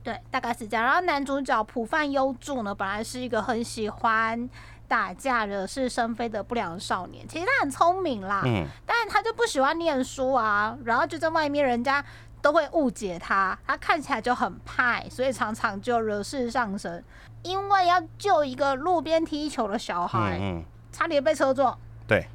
[0.03, 0.85] 对，大概是这样。
[0.85, 4.51] 然后男主角浦饭优助呢，本来是一个很喜欢
[4.93, 7.27] 打架、惹是生非的不良少年。
[7.27, 12.05] 其实他很聪明啦，嗯，但是他就不喜欢念书啊，然后就在外面人家
[12.43, 17.03] 都会误解他，他看起来就很派，所以常常就惹事上身。
[17.43, 21.75] 因为要救一个路边踢球的小孩，嗯嗯，差点被车撞，
[22.07, 22.29] 对，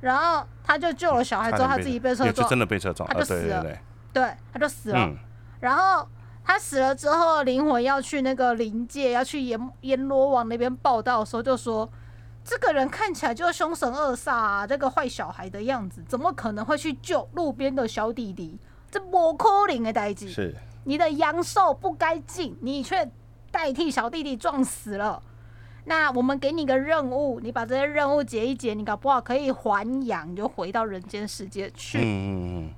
[0.00, 3.60] 然后他就救了小孩之后，他自己被车撞，真的被车撞，他就死了。
[3.60, 3.72] 对
[4.12, 4.98] 对，对，他就死了。
[5.00, 5.18] 嗯，
[5.58, 6.08] 然后
[6.44, 11.90] 他死了之后，灵魂要去那个灵界，要去阎阎罗王那边报道的时候，就说
[12.44, 18.58] 这个人看起来就是凶神恶煞、啊，这个坏小孩的样子，怎么可能会去救路边的小弟弟？
[18.90, 20.28] 这不可能的代志。
[20.28, 20.54] 是，
[20.84, 23.10] 你的阳寿不该尽，你却
[23.50, 25.22] 代替小弟弟撞死了。
[25.86, 31.98] 那我们给你个任务，你把这些任务解一解，你搞不好可以还阳，你就回到人间世界去。
[31.98, 32.70] 嗯嗯嗯，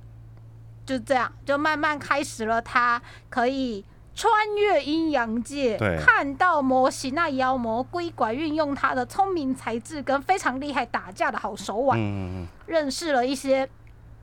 [0.85, 3.83] 就这样，就慢慢开始了他可以
[4.17, 13.69] 穿越阴阳界，看到模型那妖魔鬼怪，运用他的聪明才智跟非常厉害打架的好手腕，嗯嗯嗯，认识了一些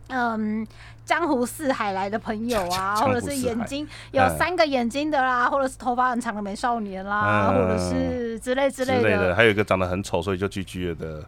[0.08, 0.66] 嗯
[1.04, 9.32] 江湖四海来的朋友啊， 或者是眼睛有嗯三个眼睛的啦，或者是头发很长的美少年啦，嗯或者是之类之之类的。
[9.36, 11.24] 还有一个长得很丑，所以就 GG 了的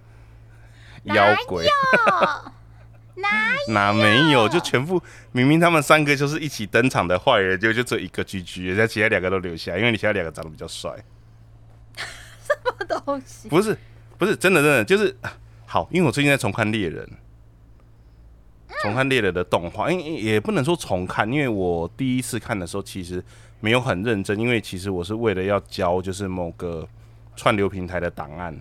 [1.04, 1.64] 妖鬼，
[2.10, 2.50] 哦
[3.16, 3.28] 哪
[3.68, 4.48] 哪没有？
[4.48, 5.02] 就全部
[5.32, 10.92] 明明他们三个就是一起登场的坏人，就就只有一个 GG，人家其他两个都留下，因为你其他两个长得比较帅。
[12.46, 13.48] 什么东西？
[13.48, 13.76] 不是，
[14.18, 15.16] 不是真的，真的就是
[15.64, 17.08] 好，因为我最近在重看猎人，
[18.82, 23.24] 重看猎人的动画，因为也不能说重看，因为我第一次看的时候其实
[23.60, 26.86] 没有很认真，因为其实我是为了要教就是某个
[27.34, 28.56] 串流平台的档案，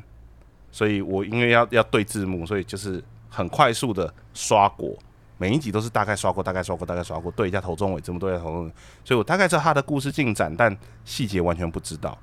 [0.71, 3.03] 所以我因为要要对字幕，所以就是
[3.35, 4.95] 很快速的刷过。
[5.37, 8.71] 每一集都是大概刷过，大概刷过，大概刷过，对一下头中尾怎么，对一下头中尾，
[9.03, 12.17] 所以我大概知道他的故事进展，但细节完全不知道。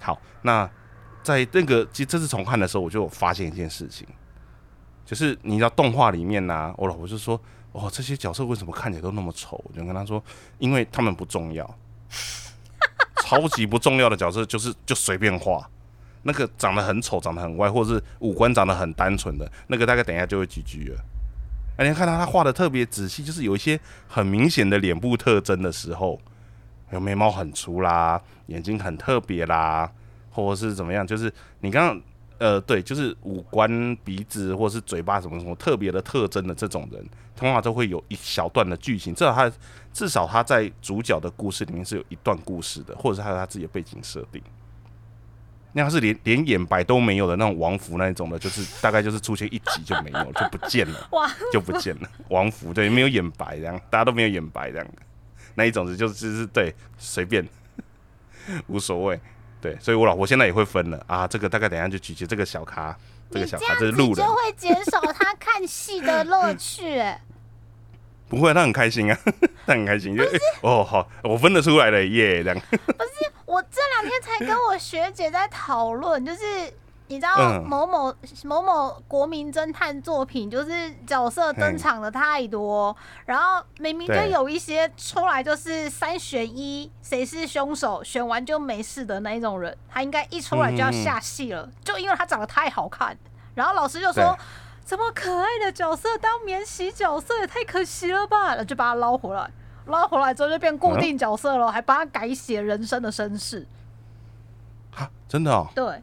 [0.00, 0.70] 好，那
[1.24, 4.06] 在那个其实这次重看的时候，我就发现一件事情，
[5.04, 7.38] 就是你知道动画里面呢、我老婆就说
[7.72, 10.22] ：“哦，这些角色为什么看起来都那么丑？”我就跟她说
[10.58, 11.68] ：“因为他们不重要，
[13.24, 15.68] 超级不重要的角色就是就随便画。
[16.22, 21.04] 那个长得很丑、长得很歪，或者是五官长得很单纯的那个，大概等一下就会 GG 了。
[21.76, 23.78] 而且看到他画的特别仔细，就是有一些
[24.08, 26.20] 很明显的脸部特征的时候，
[26.90, 29.88] 有眉毛很粗啦，眼睛很特别啦，
[30.30, 32.02] 或者是怎么样，就是你刚刚
[32.38, 37.04] 呃，对，就是五官、鼻子或者是嘴巴什么什么特别的特征的这种人，
[37.36, 39.52] 通常都会有一小段的剧情，至少他
[39.92, 44.42] 至少他在主角的故事里面是有一段故事的，或者是他有他自己的背景设定。
[45.72, 52.08] 那要是连连眼白都没有的那种王福那一种的，就是大概就是出现一集就没有了，就不见了， 哇，就不见了。
[52.28, 54.86] 王福对，没有眼白这样，大家都没有眼白这样，
[55.54, 57.46] 那一种子就是就是对随便。
[58.66, 59.20] 无所谓，
[59.60, 61.04] 对，所以我老婆现在也会分了。
[61.06, 62.96] 啊，这个大概等一下就举起这个小咖，
[63.30, 67.20] 这个小咖你这是路人，就会减少他看戏的乐趣、哎
[68.26, 69.18] 不会，他很开心啊，
[69.66, 72.62] 他很开心，就、欸、哦好，我分得出来了耶，这样。
[73.58, 76.72] 我这两天才跟我学姐在讨论，就是
[77.08, 93.18] 你知道嗯某某某某国民侦探作品，就是角色登场的太多，然后明明就有一些出来就是三选一，谁是凶手，选完就没事的那一种人，他应该一出来就要下戏了，就因为他长得太好看。
[93.56, 94.44] 然后老师就说对。
[94.86, 98.50] 这么可爱的角色当免洗角色也太可惜了吧！
[98.50, 99.50] 然后就把他捞回来，
[99.88, 103.66] 捞回来之后就变固定角色了，还帮他改写人生的身世。
[104.92, 106.02] 哈，真的哦，对，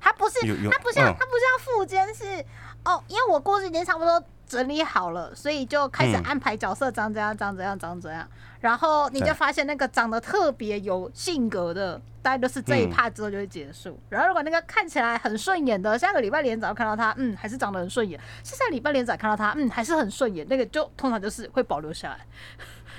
[0.00, 1.14] 他不是他不像、嗯。
[1.18, 2.44] 他不像副监是
[2.84, 6.22] 哦，因为我故事已经差不多整理好了，所以就开始嗯。
[6.24, 8.26] 安排角色长怎样长怎样长怎样，
[8.60, 12.90] 然后你就发现那个长得特别有性格的，大概就是这一嗯。
[12.90, 13.98] 趴之后就会结束。
[14.08, 22.20] 然后如果那个看起来很顺眼的，下个礼拜连载看到他，嗯，还是长得很顺眼；下下礼拜连载看到他，嗯，还是很顺眼，那个就通常就是会保留下来。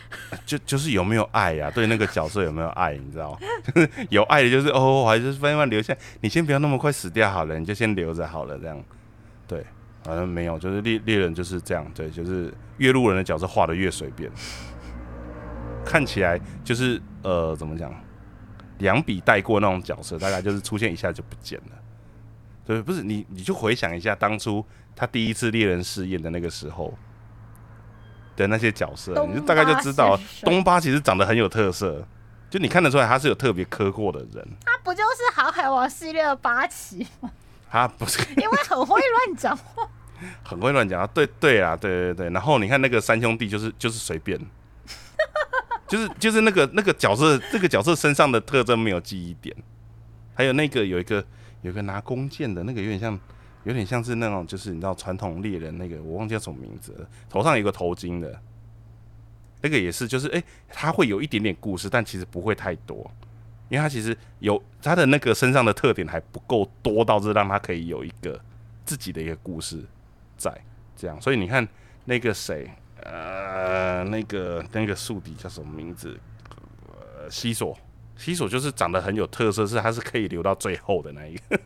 [0.46, 3.40] 就就是有没有爱呀、对那个角色有没有爱，你知道吗？
[4.10, 8.84] 有爱的就是哦，还是慢慢留下，你先不要那么快死掉好了，你就先留着好了，这样。
[9.48, 9.66] 对，
[10.06, 14.32] 好像没有，就是猎猎人就是这样，对，就是越路人的角色画的越随便，
[15.86, 17.94] 看起来就是呃怎么讲，
[18.80, 21.78] 两笔带过那种角色，大概就是出现一下就不见了。
[22.66, 26.94] 对，不是你，你就回想一下当初他第一次猎人试验的那个时候
[28.38, 32.08] 的那些角色，你就大概就知道东巴其实长得很有特色，
[32.50, 37.30] 就你看得出来他是有特别磕过的人，他不就是航海王系列的八旗吗？
[37.70, 39.86] 他不是因为很会乱讲话。
[40.44, 41.10] 很会乱讲啊。
[41.14, 42.30] 对对啊，对对对。
[42.30, 44.40] 然后你看那个三兄弟，就是就是随便，
[45.88, 49.56] 就是就是那个那个角色，这个角色身上的特征没有记忆点。
[50.34, 51.24] 还有那个有一个
[51.62, 53.20] 有一个拿弓箭的那个，有点像
[53.68, 58.42] 有点像是那种就是你知道传统猎人那个，我忘记叫什么名字了，头上有个头巾的。
[59.62, 62.96] 那个也是，就是诶，他会有一点点故事，但其实不会太多，
[63.68, 68.40] 因为他其实有他的那个身上的特点还不够多到是让他可以有一个
[68.86, 69.84] 自己的一个故事
[70.38, 70.56] 在
[70.96, 71.68] 这样，所以你看
[72.06, 76.18] 那个谁，呃，那个那个宿敌叫什么名字？
[76.88, 77.78] 呃，西索，
[78.16, 81.60] 西索就是长得很有特色，是他是可以留到最后的那一个。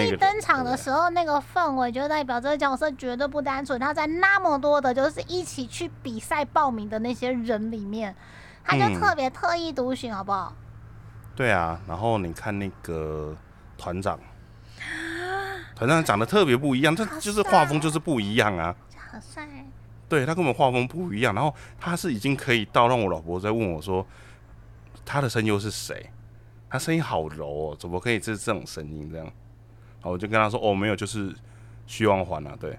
[0.00, 3.78] 一登场的时候，那个氛围就代表这个角色绝对不单纯。
[3.80, 8.14] 他在那么多的，就是一起去比赛报名的那些人里面，
[8.64, 10.54] 他就嗯特别特意独行，好不好？
[11.34, 13.36] 对啊，然后你看那个
[13.76, 14.18] 团长，
[15.74, 18.74] 团长长得特别不一样，他就是画风就是不一样啊。
[19.10, 19.46] 好帅！
[20.08, 24.06] 对他跟我们画风不一样，然后他是已经可以到让我老婆在问我说，
[25.04, 26.10] 他的声优是谁？
[26.68, 29.30] 他声音好柔哦，怎么可以是这种声音这样？
[30.02, 31.34] 我就跟他说，哦，没有，就是
[31.86, 32.78] 虚妄环啊，对，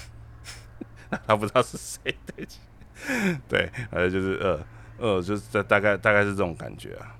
[1.26, 2.46] 他不知道是谁，对，
[3.48, 4.66] 对，呃，就是呃
[4.98, 7.16] 呃，就是这大概大概是这种感觉啊，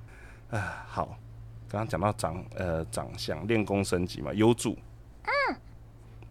[0.50, 1.06] 啊，好，
[1.68, 4.76] 刚刚讲到长呃长相练功升级嘛，优助，
[5.22, 5.56] 嗯，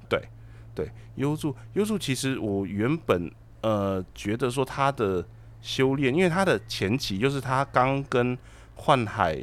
[0.08, 0.28] 对。
[0.76, 5.26] 对，优助优助，其实我原本呃觉得说他的
[5.62, 8.38] 修炼，因为他的前期就是他刚跟
[8.76, 9.42] 幻海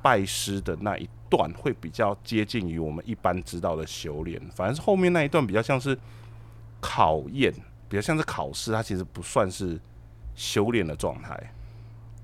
[0.00, 5.96] 拜师的那一段会比较接近于我们一般知道的修炼，反而是后面那一段比较像是
[6.80, 7.54] 考验，
[7.88, 9.80] 比较像是考试，它其实不算是
[10.34, 11.38] 修炼的状态。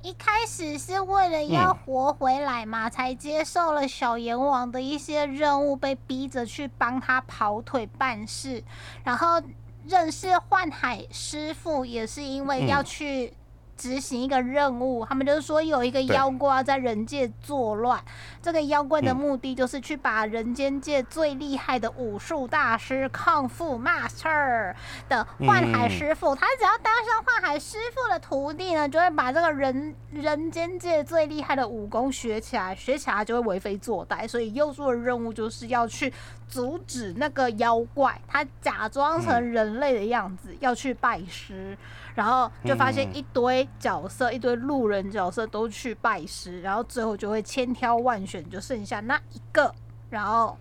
[0.02, 8.62] 一开始是为了要活回来嘛，才接受了小阎王的一些任务，被逼着去帮他跑腿办事，
[9.02, 9.42] 然后
[9.88, 13.32] 认识幻海师傅，也是因为要去
[13.76, 15.04] 执行一个任务。
[15.04, 18.02] 他们就是说有一个妖怪在人界作乱，
[18.42, 24.74] 这个妖怪的嗯目的就是去把人间界最厉害的武术大师康复 master
[25.08, 34.26] 的幻海嗯师傅，他只要当上幻海师傅的徒弟呢，就会把这个人人间界最厉害的武功学起来，学起来就会为非作歹。
[34.26, 36.12] 所以幼助的任务就是要去
[36.48, 41.76] 阻止那个妖怪，他假装成人类的样子，要去拜师。
[42.16, 49.72] 然后就发现嗯一堆角色，一堆路人角色都去拜师，然后最后就会千挑万选，就剩下那一个，
[50.10, 50.58] 然后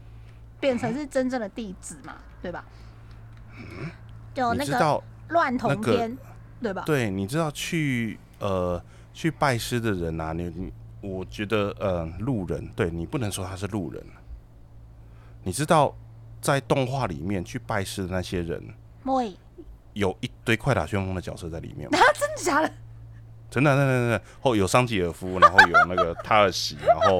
[0.60, 2.64] 变成是真正的弟子嘛，对吧？
[4.34, 6.18] 就那个乱同那个篇，
[6.62, 6.84] 对吧？
[6.86, 8.80] 对，你知道去呃
[9.14, 14.06] 去拜师的人啊，你你我觉得呃路人，对你不能说他是路人。
[15.42, 15.96] 你知道
[16.42, 18.62] 在动画里面去拜师的那些人，
[19.04, 19.34] 喂，
[19.96, 22.00] 有一堆快打旋风的角色在里面 啊？
[22.14, 22.72] 真的假的？
[23.50, 27.20] 真的，真的，真的，后有桑吉尔夫，然后有那个塔尔喜，然后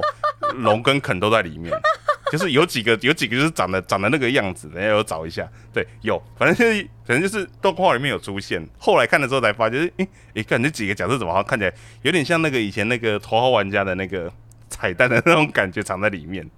[0.56, 1.72] 龙跟肯都在里面。
[2.30, 5.48] 就是有几个有几个就是长得长得那个样子，等下有找一下。
[5.72, 8.68] 对，有，反正就是反正就是动画里面有出现。
[8.78, 11.72] 后来看的时候才发现，诶诶，看这几个角色怎么好像看起来
[12.02, 14.30] 有点像那个以前那个头号玩家的那个
[14.68, 16.50] 彩蛋的那种感觉藏在里面，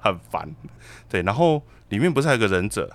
[0.00, 0.52] 很烦。
[1.08, 2.90] 对，然后里面不是还有个忍者？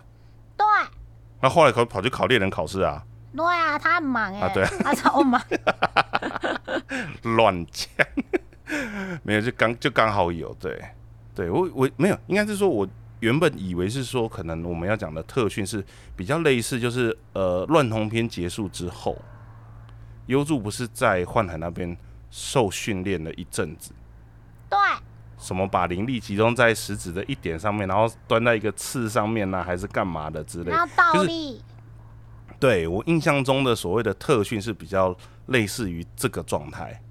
[1.40, 3.04] 对，那后来考跑去考猎人考试啊？
[3.36, 4.66] 对啊，他很忙哎、啊对。
[4.84, 5.42] 他超忙。
[7.24, 7.88] 乱讲，
[9.24, 10.82] 没有就刚就刚好有对，
[11.36, 12.88] 对我我没有，应该是说我
[13.20, 15.84] 原本以为是说可能我们要讲的特训是
[16.16, 19.18] 比较类似，就是呃乱童篇结束之后，
[20.26, 21.96] 优助不是在幻海那边
[22.32, 23.92] 受训练了一阵子，
[24.70, 24.78] 对，
[25.50, 31.60] 什么把灵力集中在食指的一点上面，然后端在一个刺上面呢、还是干嘛的之类然后倒就是立，
[32.60, 35.16] 对我印象中的所谓的特训是比较
[35.48, 37.02] 类似于这个状态，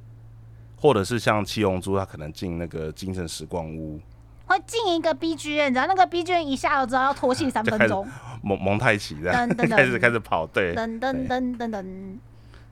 [0.76, 4.00] 或者是像七龙珠，他可能进那个精神时光屋，
[4.46, 8.06] 会进一个 BGM，然后那个 BGM 一下就知道要拖戏三分钟，
[8.40, 9.74] 蒙蒙太奇这样噔噔噔。
[9.76, 10.76] 开始开始跑，对。
[10.76, 11.84] 噔噔噔噔噔，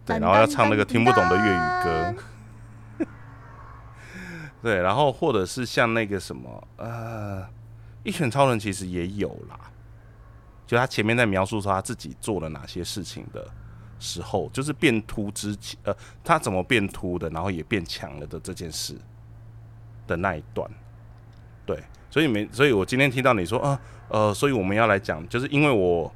[0.06, 1.82] 对，然后要唱那个听不懂的粤语噔
[2.14, 2.22] 歌，
[4.62, 7.46] 对，然后或者是像那个什么呃，
[8.02, 9.58] 一拳超人其实也有啦，
[10.66, 13.48] 就他前面在描述说他自己做了哪些事情的
[13.98, 15.94] 时候，就是变秃之前，呃，
[16.24, 18.96] 他怎么变秃的，然后也变强了的这件事
[20.06, 20.68] 的那一段，
[21.64, 26.12] 对，所以没，所以我今天听到你说啊，呃，所以我们要来讲，就是因为我。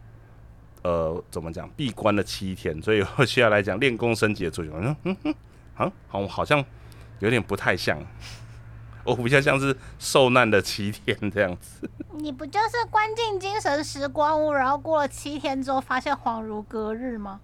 [0.83, 1.69] 呃，怎么讲？
[1.77, 4.83] 闭关了七天，所以我需要来讲练功升级的作用。
[4.83, 5.35] 嗯嗯嗯，
[5.75, 6.65] 好，好，好像
[7.21, 7.99] 有点不太像，
[9.05, 11.89] 我比较像是受难的七天这样子。
[12.13, 17.41] 你不就是关进精神时光屋，然后过了七天之后发现恍如隔日吗？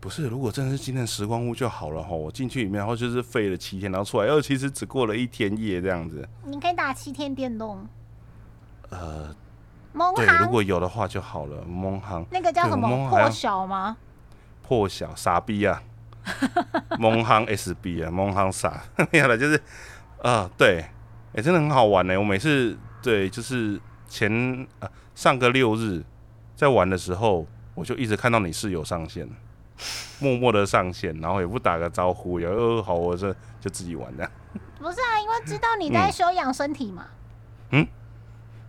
[0.00, 2.08] 不是，如果真的是今天时光屋就好了哈。
[2.08, 6.26] 我进去里面，然后就是废了七天，然后出来，又，其实只过了一天夜这样子。
[6.46, 7.86] 你可以打七天电动，
[8.88, 9.36] 呃，
[9.92, 11.62] 蒙对，如果有的话就好了。
[11.66, 13.98] 蒙航那个叫什么破晓吗？
[14.62, 15.82] 破晓傻逼啊，
[16.98, 19.60] 蒙航 SB 啊，蒙航傻 没有了，就是
[20.22, 20.84] 啊、对，
[21.34, 22.18] 哎、真的很好玩呢。
[22.18, 26.02] 我每次对，就是前啊上个六日
[26.54, 29.28] 在玩的时候，我就一直看到你室友上线，
[30.18, 34.32] 默默的上线，然后也不打个招呼，也呃好，我这就自己玩这样。
[34.78, 37.06] 不是啊，因为知道你在休养身体嘛。
[37.70, 37.86] 嗯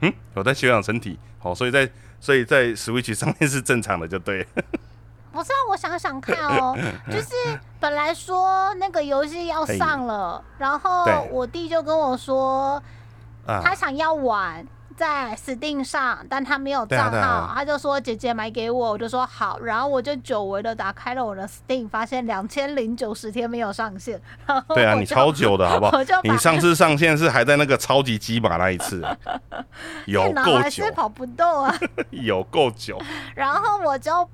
[0.02, 1.90] 嗯，我在休养身体，好，所以在
[2.20, 4.48] 所以在 Switch 上面是正常的，就对了。
[5.32, 6.76] 不是啊，我想想看哦，
[7.12, 7.34] 就是
[7.80, 12.82] 本来说那个游戏要上了，然后我弟就跟我说
[13.46, 14.66] 啊，他想要玩。
[14.94, 25.98] 在 Steam 上，但他没有账号，对啊他就说姐姐买给我，我就说好，然后我就久违的打开了我的 Steam，发现两千零九十天没有上线，然后对啊，你超久的好不好？
[26.22, 29.02] 你上次上线是还在那个超级鸡马那一次，
[30.06, 31.76] 有够久还是，跑不动啊，
[32.12, 33.02] 有够久。
[33.34, 34.30] 然后我就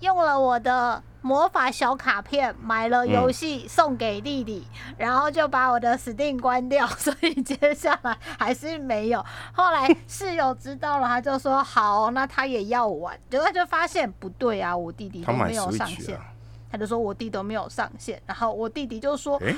[0.00, 9.24] 用了我的魔法小卡片买了游戏送给弟弟，然后就把我的 Steam 关掉， 所以接下来还是没有。
[9.52, 16.24] 后来室友知道了，他就说好，那他也要玩，结果就发现不对啊，我弟弟都没有上线，啊？
[16.70, 19.56] 他就说我弟都没有上线，然后我弟弟就说诶，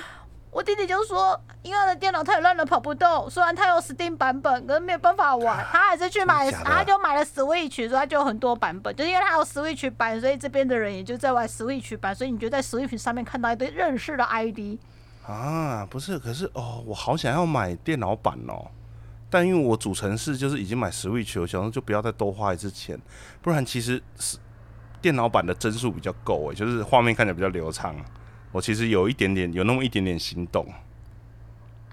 [0.51, 3.31] 我弟弟就说，因为他的电脑太乱了，跑不动。
[3.31, 5.65] 虽然他有 Steam 版本，可是没有办法玩。
[5.71, 8.95] 他还是去买，他就买了 Switch，所以他就有很多版本。
[8.97, 14.79] 就是因为他有 Switch 版，所以这边的人也就在玩 Switch 版，所以你就在 Switch 上面看到一堆认识的 ID。
[15.25, 18.67] 啊，不是，可是哦，我好想要买电脑版哦，
[19.31, 23.01] 但因为我主城市就是已经买 Switch，我想说就不要再多花一次钱，
[23.41, 24.37] 不然其实是
[25.01, 27.95] 电脑版的帧数比较够诶，就是画面看起来比较流畅。
[28.53, 30.67] 我其实有一点点，有那么一点点心动，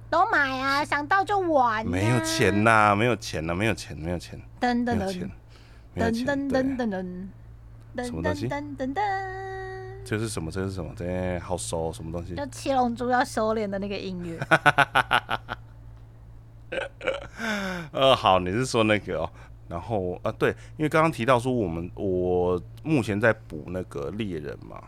[0.09, 1.89] 都买啊，想到就玩、啊。
[1.89, 5.31] 没有钱呐、没有钱呐、没有钱，没有钱，噔噔噔没有钱，
[5.93, 7.27] 没有噔钱，噔对噔噔噔
[7.95, 9.01] 噔什么东西噔噔噔噔，
[10.03, 10.51] 这是什么？
[10.51, 10.91] 这是什么？
[10.95, 12.35] 这好熟，什么东西？
[12.35, 14.39] 就七龙珠要修炼的那个音乐。
[17.91, 19.29] 呃，好，你是说那个哦？
[19.67, 24.81] 然后啊，对，因为刚刚提到说我们我目前在补那个猎人嘛，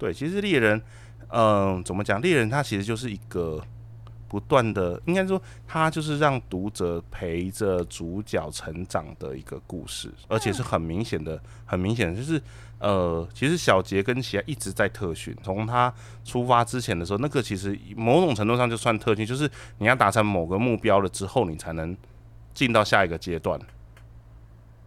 [0.00, 0.80] 对，其实猎人，
[1.28, 2.20] 嗯、怎么讲？
[2.22, 3.62] 猎人他其实就是一个
[4.26, 12.40] 不断的，应该说他就是让读者陪着主角成长的一个故事，而且是很明显的，很明显的就是，
[12.78, 15.92] 呃，其实小杰跟奇亚一直在特训，从他
[16.24, 21.94] 出发之前的时候，那个其实某种程度上就算特训，就是你要达成某个目标了之后，你才能
[22.54, 23.60] 进到下一个阶段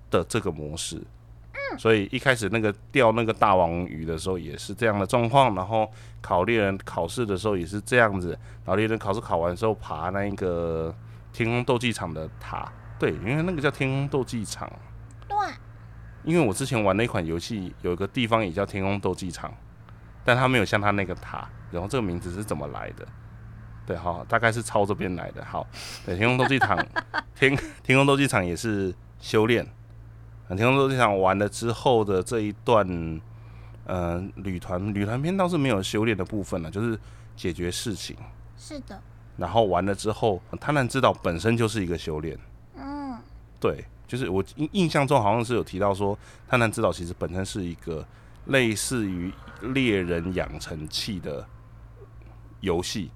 [0.10, 1.00] 的这个模式。
[1.78, 5.92] 所以一开始那个钓那个大王鱼的时候也是这样的状况，然后
[6.22, 10.96] 考猎人考试的时候也是这样子，然后猎人考试考完之后爬那一个
[11.32, 14.72] 天空斗技场的塔，对，因为那个叫天空斗技场。
[15.28, 15.38] 对，
[16.24, 19.52] 因为我之前玩那款游戏，有一个地方也叫天空斗技场，
[20.24, 21.50] 但它没有像它那个塔。
[21.72, 23.08] 然后这个名字是怎么来的？
[23.84, 25.44] 对，好，大概是抄这边来的。
[25.44, 25.66] 好，
[26.06, 26.78] 对，天空斗技场，
[27.36, 29.68] 天 天空斗技场也是修炼。
[30.50, 32.86] 天空斗这场完了之后的这一段，
[33.86, 37.00] 嗯，旅团旅团篇倒是没有修炼的部分了，就是
[37.36, 38.16] 解决事情。
[38.58, 39.02] 是的。
[39.38, 42.38] 然后完了之后，贪婪之岛本身就是一个修炼。
[42.76, 43.18] 嗯，
[43.60, 46.18] 对，就是我印印象中好像是有提到说，
[46.48, 48.06] 贪婪之岛其实本身是一个
[48.46, 51.44] 类似于猎人养成器的
[52.60, 53.10] 游戏，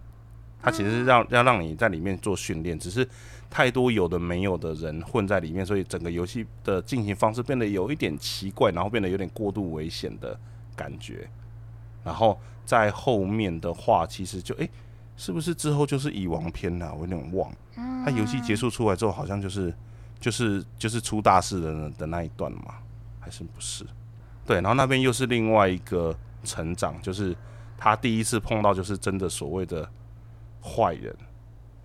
[0.60, 3.08] 它其实是让要让你在里面做训练，只是
[3.50, 10.40] 太多有的没有的人混在里面，所以整个游戏的进行方式变得有一点奇怪，然后变得有点过度危险的
[10.76, 11.30] 感觉。
[12.04, 14.70] 然后在后面的话，其实就哎。
[15.20, 16.94] 是不是之后就是蚁王篇了？
[16.94, 17.52] 我有点忘。
[17.74, 19.74] 他游戏结束出来之后，好像就是
[20.20, 22.76] 就是就是出大事的的那一段嘛？
[23.20, 23.84] 还是不是？
[24.46, 27.36] 对，然后那边又是另外一个成长，就是
[27.76, 29.90] 他第一次碰到就是真的所谓的
[30.62, 31.16] 坏人。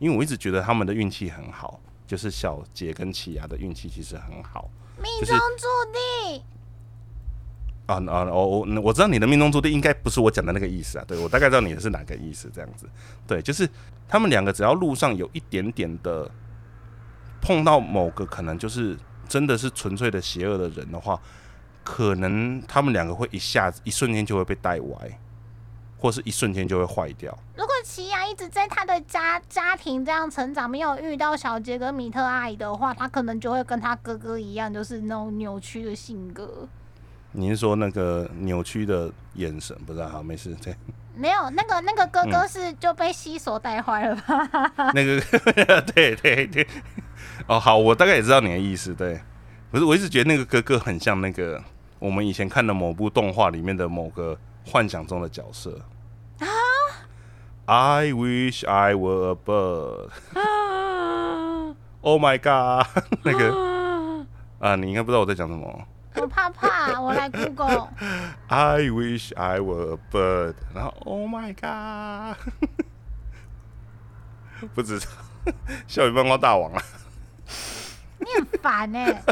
[0.02, 1.78] 因为我一直觉得他们的运气很好，
[2.08, 4.68] 就是小杰跟奇亚的运气其实很好，
[5.00, 6.42] 命中注定。
[7.86, 12.88] 啊啊我我我知道你的命中注定应该不是我讲的那个意思啊，对我大概知道你的是哪个意思，这样子，
[13.28, 13.68] 对，就是
[14.08, 16.28] 他们两个只要路上有一点点的
[17.40, 18.98] 碰到某个可能就是
[19.28, 21.16] 真的是纯粹的邪恶的人的话，
[21.84, 25.18] 可能他们两个会一下子一瞬间就会被带歪，
[25.96, 27.38] 或是一瞬间就会坏掉。
[27.62, 36.66] 如果奇亚一直在他的家家庭这样成长，没有遇到小杰跟米特阿姨的话，他可能就会跟他哥哥一样，就是那种扭曲的性格。
[37.30, 39.76] 你是说那个扭曲的眼神？
[39.86, 40.74] 不知道，好，没事，对。
[41.14, 44.72] 没有，那个那个哥哥是就被西索带坏了吧？
[44.92, 45.20] 那个，
[45.94, 46.66] 对对对。
[47.46, 49.20] 哦，好，我大概也知道你的意思，对。
[49.70, 51.62] 不是，我一直觉得那个哥哥很像那个
[52.00, 54.36] 我们以前看的某部动画里面的某个
[54.66, 55.86] 幻想中的角色啊。
[57.66, 60.10] I wish I were a bird.
[62.00, 62.86] Oh my god！
[63.22, 64.26] 那个
[64.58, 65.86] 啊，你应该不知道我在讲什么。
[66.16, 67.88] 我怕怕，我来 Google。
[68.48, 70.54] I wish I were a bird。
[70.74, 72.36] 然后，Oh my god！
[74.74, 75.06] 不知道，
[75.86, 76.82] 笑语漫画大王啊！
[78.18, 79.22] 你很烦哎。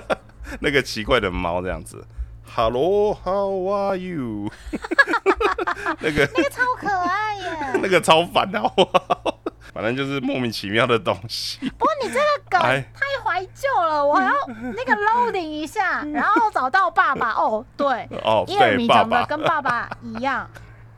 [0.61, 2.07] 那个奇怪的猫这样子
[2.55, 4.51] ，Hello，How are you？
[6.01, 7.51] 那个那个超可爱耶。
[7.83, 8.61] 那个超烦的，
[9.73, 11.59] 反正就是莫名其妙的东西。
[11.79, 12.85] 不过你这个梗太
[13.23, 17.31] 怀旧了，我要那个 loading 一下，然后找到爸爸。
[17.33, 20.49] 哦，对，哦，伊尔米长得跟爸爸一样。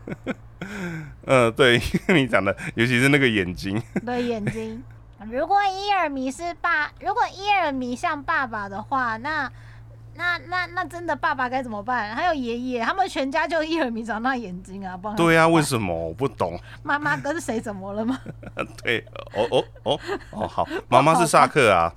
[1.26, 3.80] 嗯，对，伊尔米长得，尤其是那个眼睛。
[4.04, 4.82] 对，眼睛。
[5.30, 9.50] 如果伊尔米是爸，如果伊尔米像爸爸的话，那。
[10.14, 12.14] 那那那真的爸爸该怎么办？
[12.14, 16.58] 还有爷爷，他们全家就一耳鸣长大眼睛啊，不对啊，为什么我不懂？
[16.82, 18.20] 妈妈跟谁怎么了吗？
[18.82, 19.04] 对，
[19.34, 20.00] 哦哦哦
[20.30, 21.92] 哦，好，妈妈是萨克啊，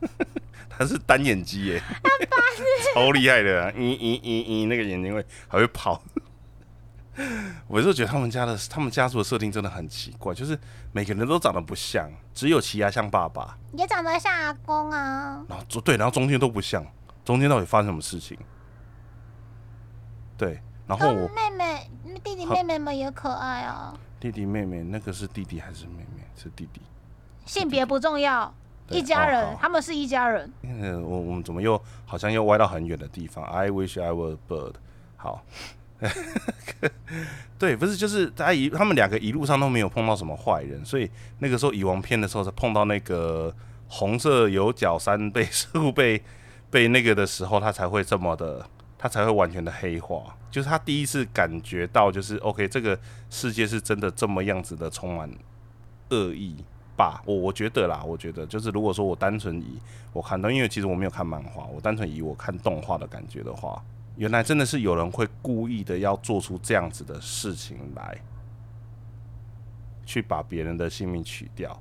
[0.70, 1.82] 他是单眼鸡耶，
[2.94, 6.00] 超厉害的，咦咦咦咦，那个眼睛会还会跑。
[7.68, 10.58] 我就觉得他们家的他们家族的设定真的很奇怪，就是
[10.92, 15.44] 每个人都长得不像，只有奇亚像爸爸，也长得像阿公啊。
[15.48, 16.84] 然后对，然后中间都不像，
[17.24, 18.36] 中间到底发生什么事情？
[20.36, 21.90] 对，然后我妹妹
[22.22, 23.96] 弟弟妹妹们也可爱啊。
[24.18, 26.24] 弟弟妹妹那个是弟弟还是妹妹？
[26.36, 26.80] 是弟弟。
[27.46, 28.52] 性别不重要，
[28.88, 30.52] 一家人，他们是一家人。
[30.62, 34.74] 嗯，我我们怎么又好像又歪到很远的地方？I wish I were a bird。
[35.16, 35.42] 好。
[37.58, 43.54] 对，不是，就是他一他们两个一路上都没有碰到什么坏人，所以那个时候蚁王片的时候，才碰到那个
[43.88, 46.22] 红色有角三倍树被
[46.70, 48.66] 被那个的时候，他才会这么的，
[48.98, 50.36] 他才会完全的黑化。
[50.50, 52.98] 就是他第一次感觉到，就是 OK，这个
[53.30, 55.30] 世界是真的这么样子的，充满
[56.10, 56.56] 恶意
[56.96, 57.22] 吧？
[57.24, 59.78] 我我觉得啦，我觉得就是如果说我单纯以
[60.12, 63.82] 我看到，因为其实我没有看漫画，我单纯以我看动画的感觉的话。
[64.16, 68.16] 原来真的是有人会故意的要做出这样子的事情来，
[70.06, 71.76] 去把别人的性命取掉，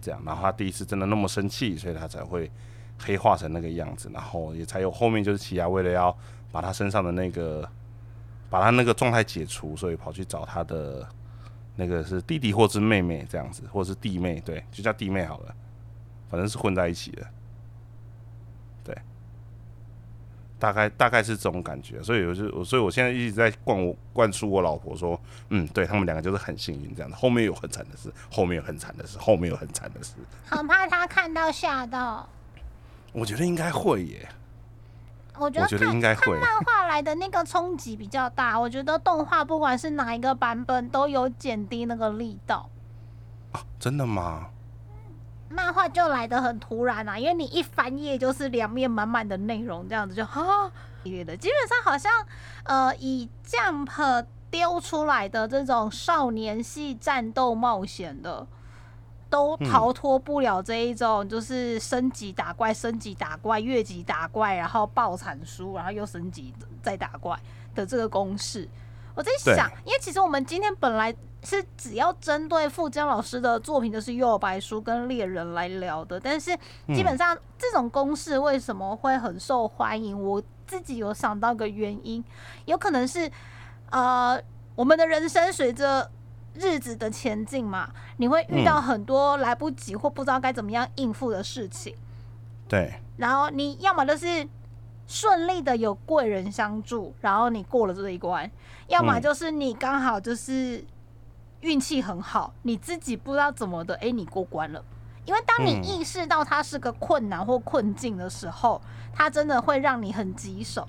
[0.00, 2.50] 这样，然后他第一次真的那么生气，所以他才会
[2.98, 6.16] 黑化成那个样子，然后也才有后面就是奇亚为了要
[6.50, 7.68] 把他身上的那个，
[8.48, 11.06] 把他那个状态解除，所以跑去找他的
[11.76, 15.54] 那个是弟弟或是妹妹这样子，或者是弟妹，对，就叫弟妹好了，
[16.30, 17.26] 反正是混在一起的。
[20.58, 30.14] 大概大概是这种感觉，所以我就我所以我现在一直在灌我灌输我老婆说，嗯，对他们两个就是很幸运这样的，后面有很惨的事，后面有很惨的事，后面有很惨的事，
[30.46, 32.28] 很怕他看到吓到。
[33.12, 34.28] 我觉得应该会耶，
[35.38, 42.68] 我觉得我觉得应该会漫画来的那个冲击比较大，我觉得动画不管是哪一个版本都有减低那个力道。
[43.52, 44.48] 啊，真的吗？
[45.50, 50.70] 漫画就来的很突然啊，因为你一翻页就是两面满满的内容，这样子就哈
[51.02, 51.36] 的。
[51.36, 52.12] 基本上好像
[52.64, 58.46] 呃以 Jump 丢出来的这种少年系战斗冒险的，
[59.30, 67.38] 都逃脱不了这一种就是升级打怪、升级打怪、越级打怪，然后爆产书，然后又升级再打怪
[67.74, 68.68] 的这个公式。
[69.18, 71.12] 我在想，因为其实我们今天本来
[71.42, 76.56] 是只要针对富江老师的作品，就是《幼白书》跟《猎人》来聊的，但是
[76.94, 80.16] 基本上这种公式为什么会很受欢迎？
[80.16, 82.24] 我自己有想到个原因，
[82.66, 83.28] 有可能是
[83.90, 84.40] 呃，
[84.76, 86.08] 我们的人生随着
[86.54, 91.92] 日子的前进嘛，你会遇到很多来不及或不知道该怎么样应付的事情，
[92.68, 94.46] 对，然后你要么就是
[95.08, 98.48] 顺利的有贵人相助，然后你过了这一关，
[98.86, 100.84] 要么嗯就是你刚好就是
[101.62, 104.84] 运气很好，你自己不知道怎么的，诶，你过关了。
[105.24, 108.80] 因为当你嗯意识到它是个困难或困境的时候，
[109.12, 110.86] 它真的会让你很棘手。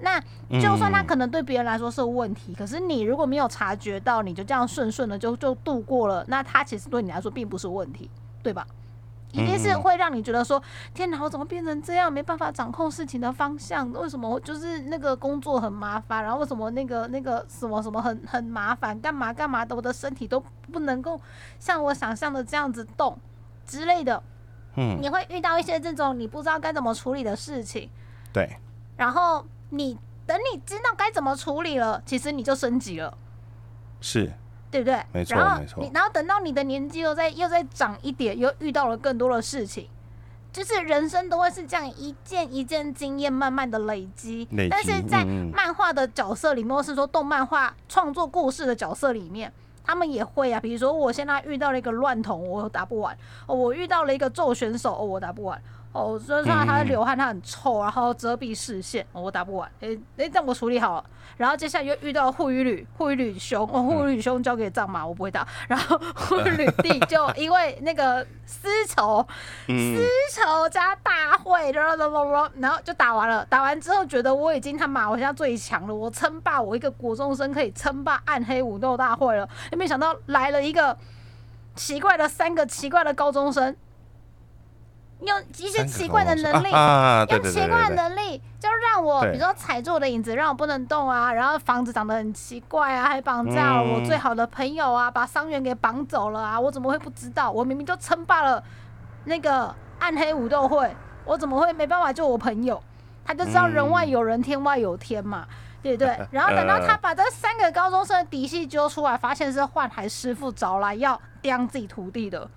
[0.00, 0.20] 那
[0.60, 8.10] 就算它嗯可能对别人来说是问题，可是你如果没有察觉到，你就这样顺顺的就就度过了，那它其实对你来说并不是问题，
[8.42, 8.66] 对吧？
[9.32, 10.62] 一定是嗯会让你觉得说，
[10.94, 12.12] 天哪，我怎么变成这样？
[12.12, 20.38] 没办法掌控事情的方向，为什么就是那个工作很麻烦，然后为什么那个那个什么什么很很麻烦，干嘛干嘛的，我的身体都
[20.70, 21.20] 不能够
[21.58, 23.18] 像我想象的这样子动
[23.66, 24.22] 之类的。
[24.76, 27.90] 嗯，你会遇到一些这种你不知道该怎么处理的事情，
[28.32, 28.56] 对，
[28.96, 33.16] 然后你等你知道该怎么处理了，其实你就升级了。
[34.00, 34.32] 是，
[34.72, 35.00] 对不对？
[35.12, 39.86] 没错然后没错你然后等到你的年纪又再又再长一点，又遇到了更多的事情，
[40.52, 44.48] 就是人生都会是这样一件一件经验慢慢的累积。
[44.52, 49.52] 累积但是在漫画的角色里面，或是说动漫画创作故事的角色里面。
[49.84, 53.12] 他们也会啊，比如说我现在遇到了一个乱童，我打不完；
[53.48, 55.58] 哦，我遇到了一个咒选手，哦，我打不完；
[55.92, 59.70] 哦，就算他嗯流汗，他很臭，然后遮蔽视线，哦，我打不完。
[59.80, 61.04] 诶、诶，这样我处理好了。
[61.36, 65.46] 然后接下来又遇到护羽旅，护羽旅兄，哦，护羽旅兄交给藏马，我不会打。
[65.68, 69.26] 然后 护羽旅弟就因为那个丝绸，
[69.68, 70.02] 嗯，丝
[70.40, 73.44] 绸加大会，然后然后就打完了。
[73.46, 79.46] 打完之后觉得我已经他妈我现在最强了，我称霸我一个国中生可以称霸暗黑武斗大会了。
[79.76, 80.96] 没想到来了一个
[81.74, 83.74] 奇怪的三个奇怪的高中生，
[85.24, 86.70] 用一些奇怪的能力。
[86.72, 97.50] 啊用奇怪的能力，就让我比如说踩住我的影子，让我不能动啊，然后房子长得很奇怪啊，还绑架了我嗯最好的朋友啊，把伤员给绑走了啊，我怎么会不知道？
[97.50, 98.62] 我明明就称霸了
[99.24, 100.94] 那个暗黑武斗会，
[101.24, 102.82] 我怎么会没办法救我朋友？
[103.24, 105.46] 他就知道人外有人，天外有天嘛。
[105.82, 106.16] 对不对？
[106.30, 112.48] 然后等到他把这三个高中生的底细揪出来，发现是幻海师傅找来要刁自己徒弟的，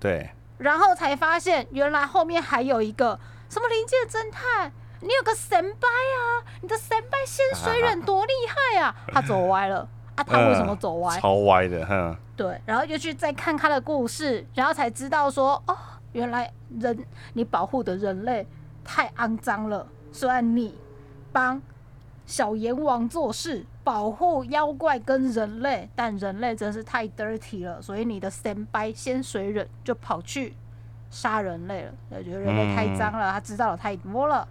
[0.00, 0.28] 对，
[0.58, 8.94] 然后才发现原来后面还有一个什么灵界侦探，你有个神拜啊，你的神拜仙水忍多厉害啊！
[9.08, 11.18] 他走歪了啊，他为什么走歪？
[11.20, 15.76] 超歪的，哼，对，然后就去再看他的故事，然后才知道说，哦，
[16.12, 18.46] 原来人你保护的人类
[18.84, 19.86] 太肮脏了。
[20.12, 20.78] 虽然你
[21.32, 21.60] 帮
[22.26, 30.54] 小阎王做事，保护妖怪跟人类，但人类真是太 dirty 了，所以你的先白仙水忍就跑去
[31.10, 34.46] 杀人类了，他觉得人类太脏了，他知道了太多了。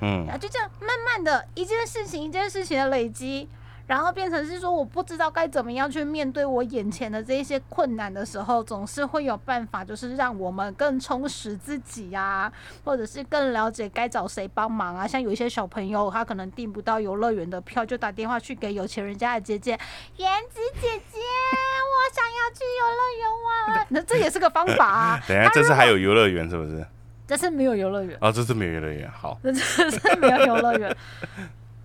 [0.00, 3.48] 嗯然后就这样慢慢的一件事情一件事情的累积，
[3.86, 12.50] 然后变成是说我不知道该怎么样去面对我眼前的这一些困难的时候，总是会有办法，就是让我们更充实自己呀、
[12.82, 15.06] 或者是更了解该找谁帮忙啊。
[15.06, 19.78] 像有一些小朋友，他可能订不到游乐园的票，就打电话去给有钱人家的姐姐，
[20.16, 23.86] 颜值姐姐，我想要去游乐园玩。
[23.90, 25.20] 那这也是个方法啊。
[25.28, 26.86] 等下，这次还有游乐园是不是？
[27.26, 28.16] 这次没有游乐园。
[28.20, 30.96] 哦，这次没有游乐园，好， 这次是没有游乐园。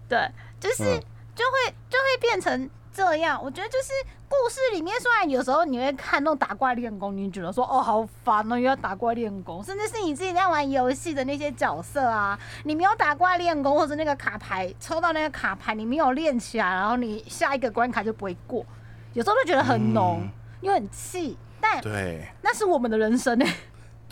[0.08, 0.30] 对，
[0.60, 1.02] 就是嗯
[1.40, 3.42] 就会就会变成这样。
[3.42, 3.94] 我觉得就是
[4.28, 18.66] 故事里面，虽然有时候你会看那种打怪练功，你觉得说哦好烦哦，又要打怪练功，甚至是你自己在玩游戏的那些角色啊，你没有打怪练功，或者那个卡牌抽到那个卡牌，你没有练起来，然后你下一个关卡就不会过，
[19.14, 20.30] 有时候会觉得很浓，嗯。
[20.62, 23.46] 又很气，但对，那是我们的人生呢、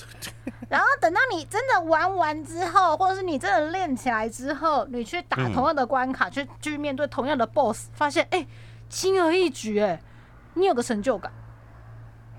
[0.69, 8.45] 然后等到你真的玩完之后，或者是你真的练起来之后，你去打嗯同样的关卡，去去面对同样的 BOSS，发现哎、
[8.89, 9.99] 轻而易举哎、
[10.55, 11.31] 你有个成就感。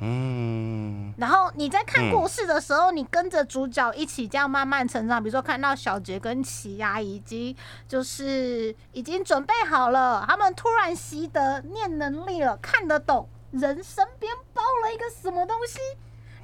[0.01, 5.21] 嗯，然后你在看嗯故事的时候，你跟着主角一起这样慢慢成长。
[5.21, 7.57] 比如说看到小杰跟奇亚已经
[7.89, 15.81] 就是已经准备好了，他们突然习得念能力了，看得懂人身边包了一个什么东西，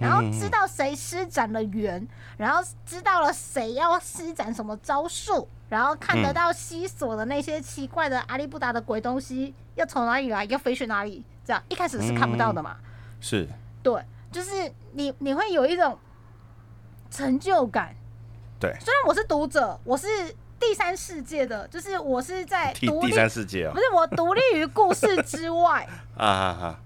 [0.04, 12.76] 然后知道谁施展了圆，然后知道了谁要施展什么招数，然后看得到西索的那些奇怪的阿里布达的鬼东西要从哪里来，要飞去哪里，这样一开始是看不到的嘛。
[13.20, 13.48] 是。
[13.82, 14.02] 对，
[14.32, 14.50] 就是
[14.92, 15.98] 你你会有一种
[17.10, 17.94] 成就感。
[18.58, 20.06] 对，虽然我是读者，我是
[20.58, 23.72] 第三世界的，就是我是在第第独立，三世界哦。
[23.74, 25.86] 不，是我独立于故事之外，
[26.16, 26.80] 啊哈哈，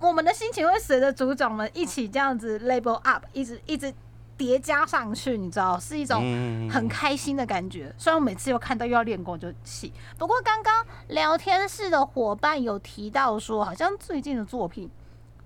[0.00, 3.92] 我们的心情会随着组长们一起这样子 label up，一直一直
[4.36, 7.92] 叠加上去，你知道，是一种嗯很开心的感觉。
[7.98, 14.88] 虽然我每次又看到又要练功就气，不过刚刚聊天室的伙伴有提到说，好像最近的作品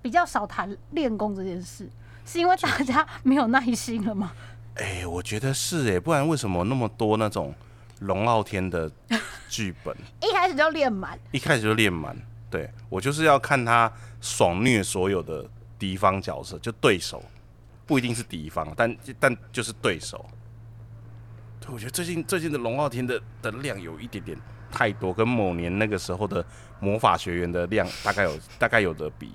[0.02, 1.88] 比较少谈练功这件事，
[2.26, 4.32] 是因为大家没有耐心了吗？
[4.74, 7.54] 哎、我觉得是哎，不然为什么那么多那种
[8.00, 8.90] 龙傲天的
[9.48, 12.14] 剧本， 一开始就练满，一开始就练满？
[12.52, 13.90] 对我就是要看他
[14.20, 15.44] 爽虐所有的
[15.78, 17.24] 敌方角色，就对手，
[17.86, 20.24] 不一定是敌方，但但就是对手。
[21.58, 24.38] 对，我觉得最近最近的龙傲天的的量有一点点
[24.70, 26.44] 太多，跟某年那个时候的
[26.78, 29.32] 魔法学员的量大概有大概有的比。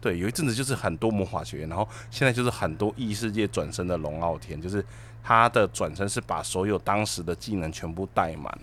[0.00, 4.84] 对，有一阵子就是很多魔法学员，然后现在就是很多异世界转身的龙傲天，就是
[5.22, 8.58] 他的转身是把所有当时的技能全部带满，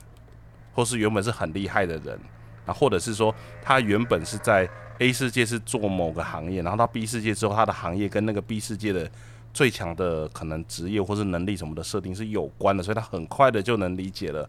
[0.74, 2.20] 或是原本是很厉害的人，
[2.66, 9.10] 啊，或者是说他原本是在 A 世界是做某个行业，然后到 B 世界之后，他的行业跟那个 B 世界的
[9.54, 14.48] 最强的可能职业或是能力什么的设定是有关的，所以他很快的就能理解了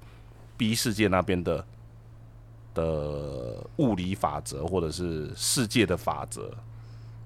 [0.56, 1.64] B 世界那边的
[2.74, 6.50] 的物理法则或者是世界的法则。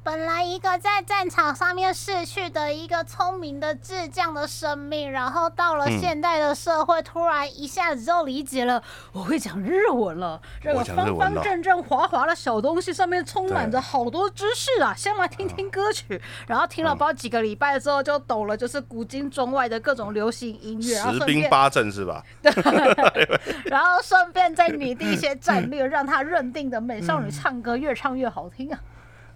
[0.06, 8.80] 本来一个在战场上面逝去的一个聪明的智将的生命，然后到了嗯现代的社会，突然一下子就理解了，
[9.10, 10.40] 我会讲日文了。
[10.62, 14.94] 这个方方正正、滑滑的小东西上面充满着好多知识啊！
[14.96, 22.22] 先来听听歌曲，然后听了不知道几个礼拜之后，就懂了，就是古今中外的各种流行音乐，然后十兵八阵是吧？
[22.40, 22.52] 对
[23.66, 28.78] 然后顺便再拟定一些战略，让他认定的美少女唱歌越唱越好听啊！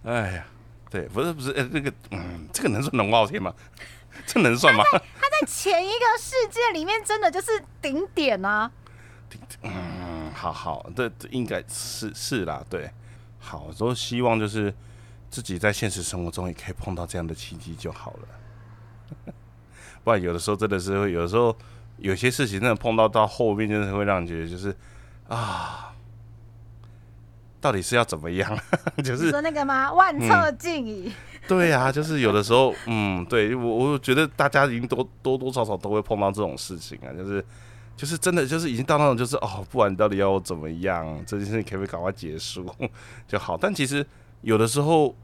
[0.03, 0.45] 哎呀，
[0.91, 3.55] 对，不是不是，呃，那个，嗯，这个能算龙傲天吗？
[4.27, 4.83] 这能算吗？
[4.93, 8.71] 他在前一个世界里面，真的就是顶点啊！
[9.63, 12.91] 嗯，好好，这这应该是是啦，对，
[13.39, 14.75] 好，都希望就是
[15.31, 19.33] 自己在现实生活中也可以碰到这样的契机就好了。
[20.03, 21.57] 不然有的时候真的是会，有的时候
[21.99, 24.75] 有些事情真的碰到到后面，真的会让你觉得就是
[25.29, 25.90] 啊，
[27.61, 28.59] 到底是要怎么样？
[29.05, 29.93] 就是说那个吗？
[29.93, 31.13] 万策尽矣。
[31.49, 37.45] 对啊，就是有的时候，嗯，对我我觉得大家已经多多多少少都会碰到这种事情啊，就是
[37.97, 42.65] 就是真的就是已经到那种就是哦，不管你到底要我怎么样，这件事情可不可以赶快结束
[43.27, 43.57] 就好？
[43.57, 44.05] 但其实
[44.43, 45.15] 有的时候，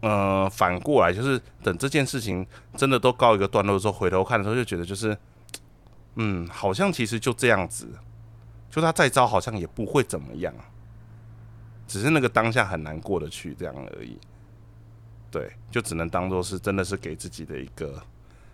[0.00, 2.44] 呃，反过来就是等这件事情
[2.76, 5.16] 真的都告一个段落之后，回头看的时候就觉得就是，
[6.16, 7.86] 嗯，好像其实就这样子，
[8.70, 10.52] 就他再招好像也不会怎么样，
[11.90, 14.16] 只是那个当下很难过得去这样而已。
[15.28, 18.00] 对，就只能当做是真的是给自己的一个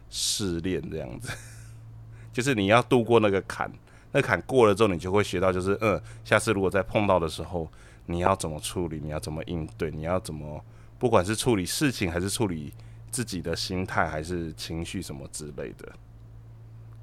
[0.09, 1.31] 试炼这样子，
[2.33, 3.71] 就是你要度过那个坎，
[4.11, 7.71] 那坎过了之后，你就会学到，就是嗯，下次如果再碰到的时候，
[8.07, 10.65] 你要怎么处理，你要怎么应对，你要怎么，
[10.99, 12.73] 不管是处理事情，还是处理
[13.11, 15.93] 自己的心态，还是情绪什么之类的。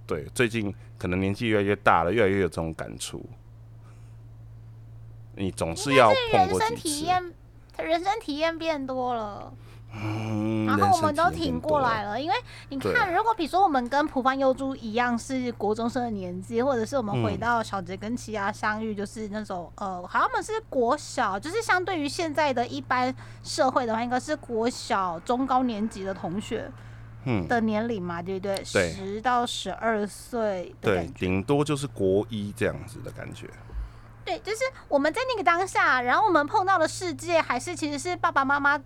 [0.08, 3.24] 对，最近可能年纪越来越大了，越来越有这种感触。
[5.36, 7.34] 你总是要碰人生过几次，体验，
[7.78, 9.52] 人生体验变多了，
[9.94, 12.20] 嗯，然后我们都挺过来了。
[12.20, 12.36] 因为
[12.70, 23.14] 你看，如果比如说我们跟浦方优珠一样是国中生的年纪，或者是我们回嗯到小杰跟奇亚相遇，就是那种呃，好像我们是国小，就是相对于现在的一般
[23.44, 26.70] 社会的话，应该是国小中高年级的同学
[27.26, 28.56] 嗯，的年龄嘛，对不对？
[28.72, 31.10] 对十到十二岁对。
[31.18, 33.50] 顶多就是国一这样子的感觉。
[34.26, 38.80] 对，就是我们在那个当下，然后我们碰到的世界，还是其实是爸爸妈妈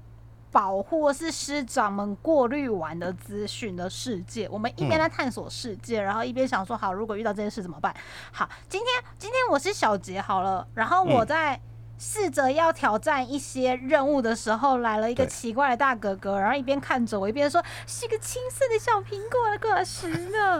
[0.52, 4.48] 保护或是师长们过滤完的资讯的世界。
[4.50, 7.96] 我们一边在探索世界，然后一边想说，好，如果遇到这件事怎么办？
[8.32, 11.62] 好，今天今天我是小杰好了，然后我嗯在
[12.00, 20.60] 试着要挑战一些任务的时候，来了一个奇怪的大哥哥，然后一边看着我，一边说是个青色的小苹果的果实呢。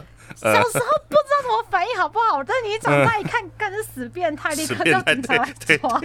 [0.36, 6.00] 小时候不知道怎么反应好不好，但你长大一看，干是 死变态，立刻死变态叫警察来对抓。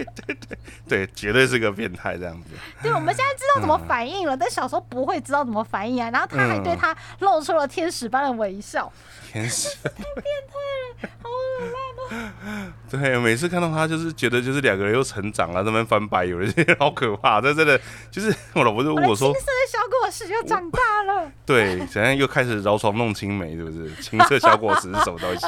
[0.88, 2.50] 对，绝对是个变态这样子。
[2.82, 6.10] 对，我们现在知道怎么反应了，但小时候不会知道怎么反应啊。
[6.10, 8.92] 然后他还对嗯他露出了天使般的微笑，
[9.32, 9.94] 天使，变
[11.02, 12.72] 态好恶烂哦！
[12.90, 17.40] 对，每次看到他就是觉得就是两个人又成长了，在那边翻白眼，有些好可怕。
[17.40, 21.30] 这真的就是我老婆就我的问我说青色，的小果实又长大了。
[21.44, 23.92] 对，怎样又开始饶床弄青梅，是不是？
[24.16, 25.46] 青色小果实是什么东西？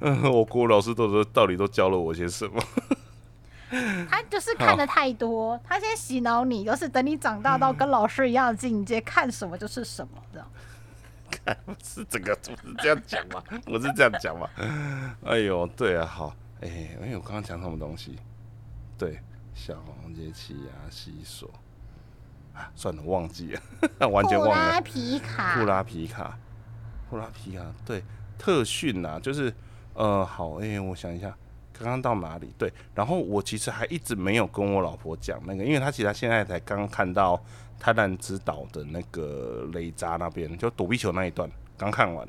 [0.00, 2.62] 嗯，我国老师都说到底都教了我些什么？
[4.08, 10.48] 他就是看的太多，他先洗脑你，就是等你长大到跟老师一样的境界，看什么就是什么这样。
[11.82, 13.42] 是整个，不是这样讲吗？
[13.66, 14.48] 我是这样讲吗？
[15.24, 18.18] 哎呦，对啊，好，哎、哎，我刚刚讲什么东西？
[18.98, 19.20] 对，
[19.54, 21.58] 小黄节气啊，西索啊，
[22.74, 24.80] 算了，忘记了， 完全忘了拉。
[24.80, 26.38] 皮卡，布拉皮卡，
[27.08, 28.02] 布拉皮卡，对，
[28.38, 29.52] 特训啊，就是
[29.94, 31.34] 呃，好，哎、我想一下，
[31.72, 32.52] 刚刚到哪里？
[32.58, 37.42] 对，然后我其实还一直没有跟我老婆讲那个，因为她其实她现在才刚看到
[37.78, 42.26] 泰兰之岛的那个雷扎那边，就躲避球那一段刚看完，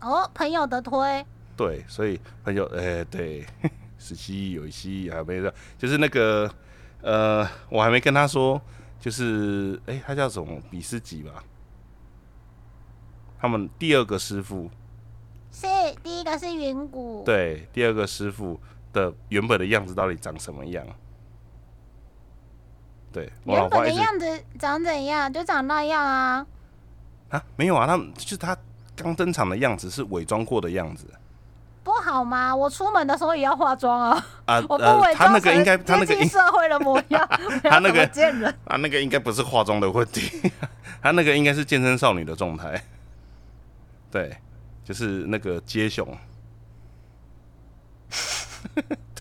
[0.00, 1.24] 哦，朋友的推，
[1.56, 3.44] 对，所以朋友，哎、对，
[3.98, 6.50] 十七亿有一七亿还没的，就是那个
[7.02, 8.60] 呃，我还没跟他说，
[9.02, 11.42] 就是哎、他叫什么比斯吉吧？
[13.40, 14.70] 他们第二个师傅，
[15.50, 15.66] 是
[16.04, 18.60] 第一个是云谷，对，第二个师傅
[18.92, 20.86] 的原本的样子到底长什么样？
[23.10, 26.46] 对我老原本的样子长怎样就长那样啊。
[27.30, 28.56] 啊，没有啊，他们就是他
[28.94, 31.12] 刚登场的样子是伪装过的样子不
[32.02, 32.54] 好吗？
[32.54, 37.26] 我出门的时候也要化妆啊，啊， 我不呃，伪装他那个应该，他那个应接近社会的模样，
[37.62, 38.52] 他那个见人。
[38.64, 40.50] 啊，那个应该不是化妆的问题，
[41.00, 42.82] 他那个应该是健身少女的状态。
[44.10, 44.36] 对，
[44.84, 46.06] 就是那个街熊。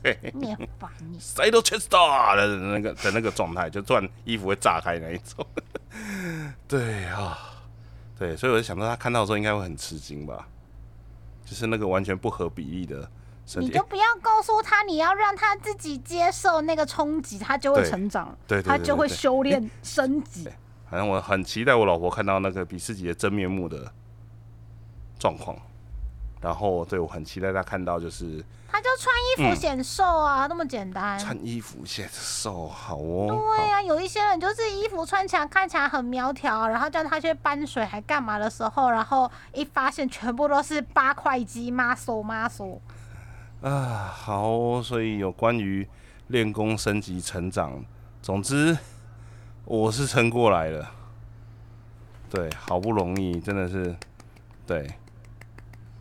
[0.04, 1.20] 对你很烦你。
[1.20, 5.46] ，side chest 的那个的那个状态，就突然衣服会炸开那一种。
[6.68, 7.38] 对啊，
[8.18, 10.48] 对，所以我就想到他看到的时候应该会很吃惊吧，
[11.52, 13.12] 就是那个完全不合比例的
[13.46, 13.68] 身体。
[13.68, 20.48] 你就不要告诉他，你要让他自己接受那个冲击，他就会成长，对他就会修炼升级。
[20.90, 23.92] 反正我很期待我老婆看到那个比自己的真面目的
[25.20, 25.58] 状况，
[26.42, 31.18] 然后对我很期待他看到就是他就穿衣服显瘦啊，那么简单。
[31.18, 42.80] 嗯穿衣服显瘦好哦，对呀、有一些人就是衣服穿起来看起来很苗条，然后叫他去搬水还干嘛的时候，然后一发现全部都是八块肌 muscle muscle。
[43.62, 45.88] 啊，好哦，所以有关于
[46.28, 47.86] 练功升级成长，
[48.22, 48.76] 总之
[49.66, 50.90] 我是撑过来了，
[52.30, 53.96] 对，好不容易真的是，
[54.66, 54.90] 对。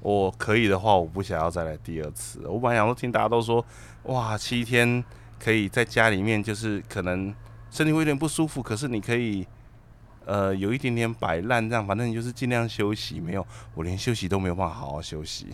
[0.01, 2.47] 我可以的话，我不想要再来第二次。
[2.47, 3.65] 我本来想说，听大家都说，
[4.05, 5.05] 哇，七天
[5.39, 7.35] 可以在家里面，就是可能
[7.71, 9.47] 身体会有点不舒服，可是你可以，
[10.25, 13.21] 呃，有一点点摆烂，这样，反正你就是尽量休息。
[13.21, 15.49] 没有，我连休息都没有办法好好休息。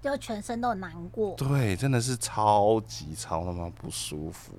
[0.00, 1.36] 就全身都难过。
[1.36, 4.52] 对，真的是超级超他妈不舒服。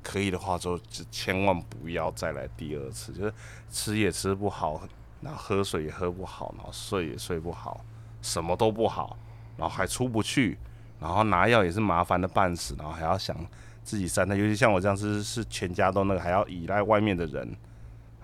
[0.00, 3.34] 可以的话，就就千万不要再来第二次，就是
[3.70, 4.82] 吃也吃不好，
[5.20, 7.84] 然后喝水也喝不好，然后睡也睡不好，
[8.24, 9.16] 什么都不好，
[9.56, 10.56] 然后还出不去，
[10.98, 13.36] 然后拿药也是麻烦的半死，然后还要想
[13.82, 17.54] 自己删的，尤其像我这样是是全家都那个还要依赖外面的人。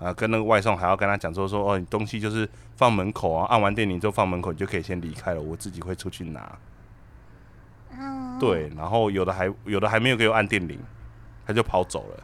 [0.00, 6.58] 啊，跟那个外送还要跟他讲说说哦，你东西就是放门口啊，按完电铃就放门口，你就可以先离开了，我自己会出去拿。
[8.40, 10.80] 对，然后有的还有的还没有给我按电铃，
[11.46, 12.16] 他就跑走了。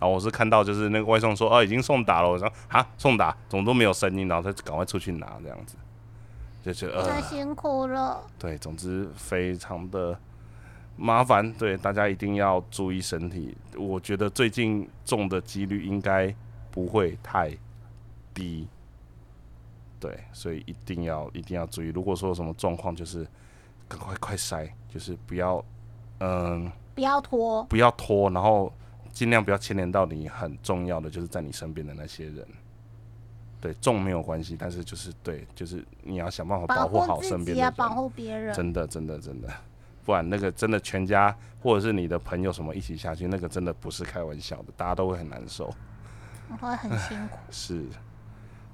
[0.00, 5.76] 然后我是看到就是那个外送说哦已经送达了，我说啊送达怎么都没有声音，然后他赶快出去拿这样子，
[6.64, 8.24] 就觉得呃太辛苦了。
[8.38, 10.18] 对，总之非常的
[10.96, 13.56] 麻烦，对大家一定要注意身体。
[13.76, 16.34] 我觉得最近中的几率应该
[16.70, 17.56] 不会太
[18.32, 18.66] 低，
[20.00, 21.88] 对，所以一定要一定要注意。
[21.88, 23.26] 如果说有什么状况，就是
[23.86, 25.64] 赶快快筛，就是不要
[26.20, 26.72] 嗯。
[26.94, 28.72] 不要拖，不要拖，然后
[29.12, 32.46] 尽量不要牵连到你很重要的，就是在你身边的那些人。
[33.64, 38.52] 对，重没有关系，但是就是对，就是你要想办法保护好身边的人，保护别人。
[38.52, 39.48] 真的，真的，真的，
[40.04, 45.72] 不然那个真的全家或者是你的朋友什么一起下去，那个真的不是开玩笑的，大家都会很难受。
[46.60, 47.38] 会很辛苦。
[47.50, 47.86] 是，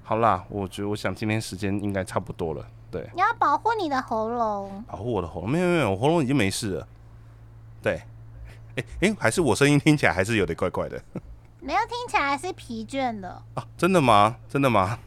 [0.03, 2.67] 好啦，我觉得我想今天时间应该差不多了。
[2.91, 4.83] 对，你要保护你的喉咙。
[4.85, 6.87] 保护我的喉咙，没有没有，我喉咙已经没事了。
[7.81, 8.01] 对，
[8.75, 11.01] 哎、哎、还是我声音听起来还是有点怪怪的
[11.61, 13.65] 没有听起来是疲倦的，啊？
[13.77, 14.37] 真的吗？
[14.49, 14.97] 真的吗？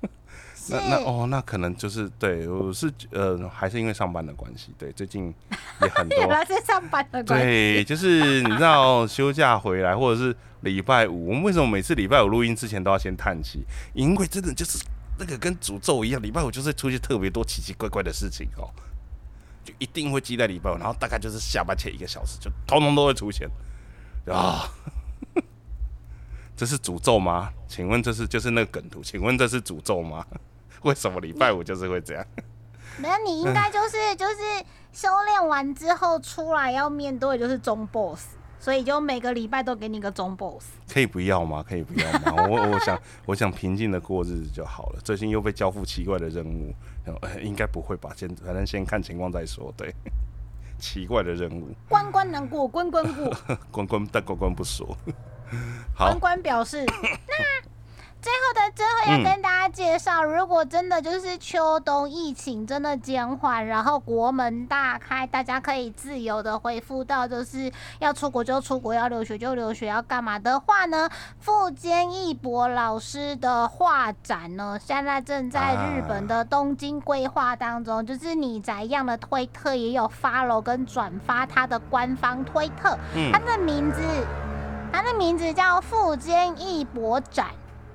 [0.70, 5.34] 那那哦，那可能就是对，我是呃，还是因为上班的关系，对，最近
[5.82, 7.44] 也很多原来是上班的关系。
[7.46, 13.64] 对，就是你知道休假回来，或者是礼拜五，我们为什么每次礼拜五录音之前都要先叹气？
[13.94, 14.84] 因为真的就是
[15.18, 18.68] 那个跟诅咒一样，礼拜五就是出现特别多奇奇怪怪的事情哦，
[19.64, 23.48] 就一定会记在礼拜五，然后大概就是下班前一个小时，就通通都会出现
[24.26, 24.68] 啊。
[26.58, 27.52] 这是诅咒吗？
[27.68, 29.00] 请问这是就是那个梗图？
[29.00, 30.26] 请问这是诅咒吗？
[30.82, 32.26] 为什么礼拜五就是会这样？
[32.98, 34.34] 没有，你应该就是 就是
[34.92, 40.66] 修炼完之后出来要面对的就是中 boss，所以就每个礼拜都给你个中 boss。
[40.92, 41.64] 可以不要吗？
[41.66, 42.42] 可以不要吗？
[42.50, 45.00] 我我想我想平静的过日子就好了。
[45.04, 46.74] 最近又被交付奇怪的任务，
[47.22, 48.10] 呃应该不会吧？
[48.16, 49.72] 先反正先看情况再说。
[49.76, 49.94] 对，
[50.80, 53.32] 奇怪的任务，关关难过关关过，
[53.70, 54.96] 关关但关关不说。
[55.94, 56.84] 好关，关表示
[57.28, 57.68] 那。
[58.20, 71.08] 最后的最后要跟大家介绍，如果真的就是秋冬疫情真的减缓，然后国门大开，大家可以自由的恢复到就是要出国就出国，要留学就留学，要干嘛的话呢？
[71.38, 84.02] 富坚义博老师的画展呢，现在正在日本的东京规划当中，就是你宅样的推特也有 follow 跟转发他的官方推特，嗯他的名字，
[84.92, 87.48] 他的名字叫富坚义博展，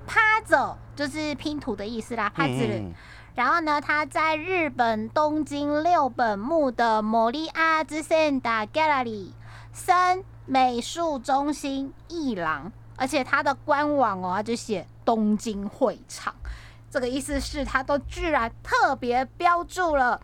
[0.05, 2.53] 趴走就是拼图的意思啦，趴子。
[2.59, 2.93] 嗯
[3.35, 9.31] 然后呢，他在日本东京六本木的摩利阿之森达 Gallery
[9.71, 16.35] 森美术中心一廊，而且他的官网哦，它就写东京会场，
[16.91, 20.21] 这个意思是他都居然特别标注了。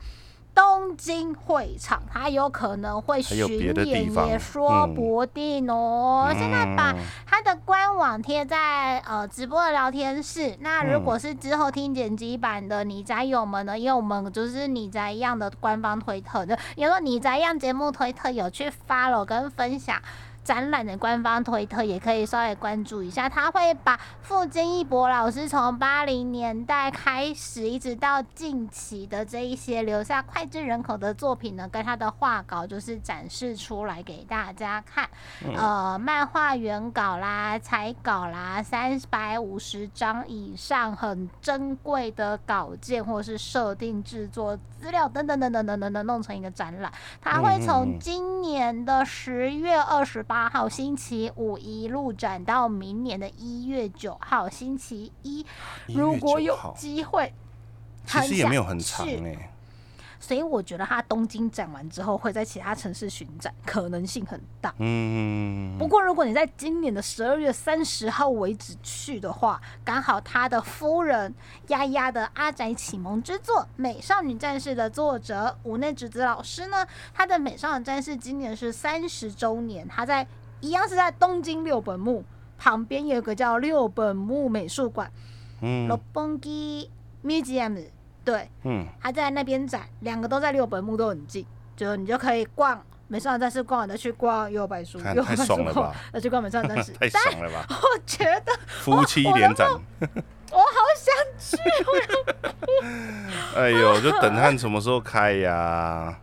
[0.53, 6.29] 东京会场，它有可能会巡演，也说嗯不定哦。
[6.37, 10.57] 现在把嗯它的官网贴在呃直播的聊天室。
[10.59, 20.01] 那如嗯果是之后听剪辑版的你宅友们呢，因为我们就是你宅一样的官方推特的，因为说你宅一样节目推特有去 follow 跟分享。
[20.43, 35.07] 展览的官方推特也可以稍微关注一下，他会把傅金一博老师从八零年代开始一直到近期的这一些留下脍炙人口的作品呢，跟他的画稿就是展示出来给大家看。
[35.55, 46.91] 呃，漫画原稿啦、彩稿啦，三百五十张以上，很珍贵的稿件或是设定制作资料等等等等等等等，弄成一个展览。
[47.21, 55.43] 他会从嗯今年的十月二十八号星期五一路转到明年的一月九号星期一。
[55.87, 57.33] 如果有机会，
[58.05, 59.48] 其实也没有很长哎、
[60.19, 64.73] 所以我觉得他东京展完之后会在其他城市巡展，可能性很大。
[64.79, 71.33] 嗯，不过，如果你在今年的十二月三十号为止去的话，刚好他的夫人
[71.67, 80.27] 丫丫的阿宅启蒙之作《美少女战士》的作者武内直子老师呢，他的《美少女战士》今年是三十周年，他在
[80.59, 82.25] 一样是在东京六本木
[82.57, 85.09] 旁边有个叫六本木美术馆
[85.61, 85.89] 嗯。
[86.13, 86.89] n g i
[87.23, 87.85] Museum），
[88.29, 91.43] 对，嗯，他在那边展，两个都在六本木，都很近，
[91.75, 92.79] 就你就可以逛。
[93.07, 96.91] 美少女战士逛完再去逛幽白书，看幽白书太爽了后吧再去逛美少女战士。
[96.91, 97.65] 太爽了吧！
[97.73, 99.67] 我觉得夫妻连展，
[100.51, 100.63] 我好
[100.95, 101.57] 想去，
[103.57, 106.15] 哎呦，就等看什么时候开呀。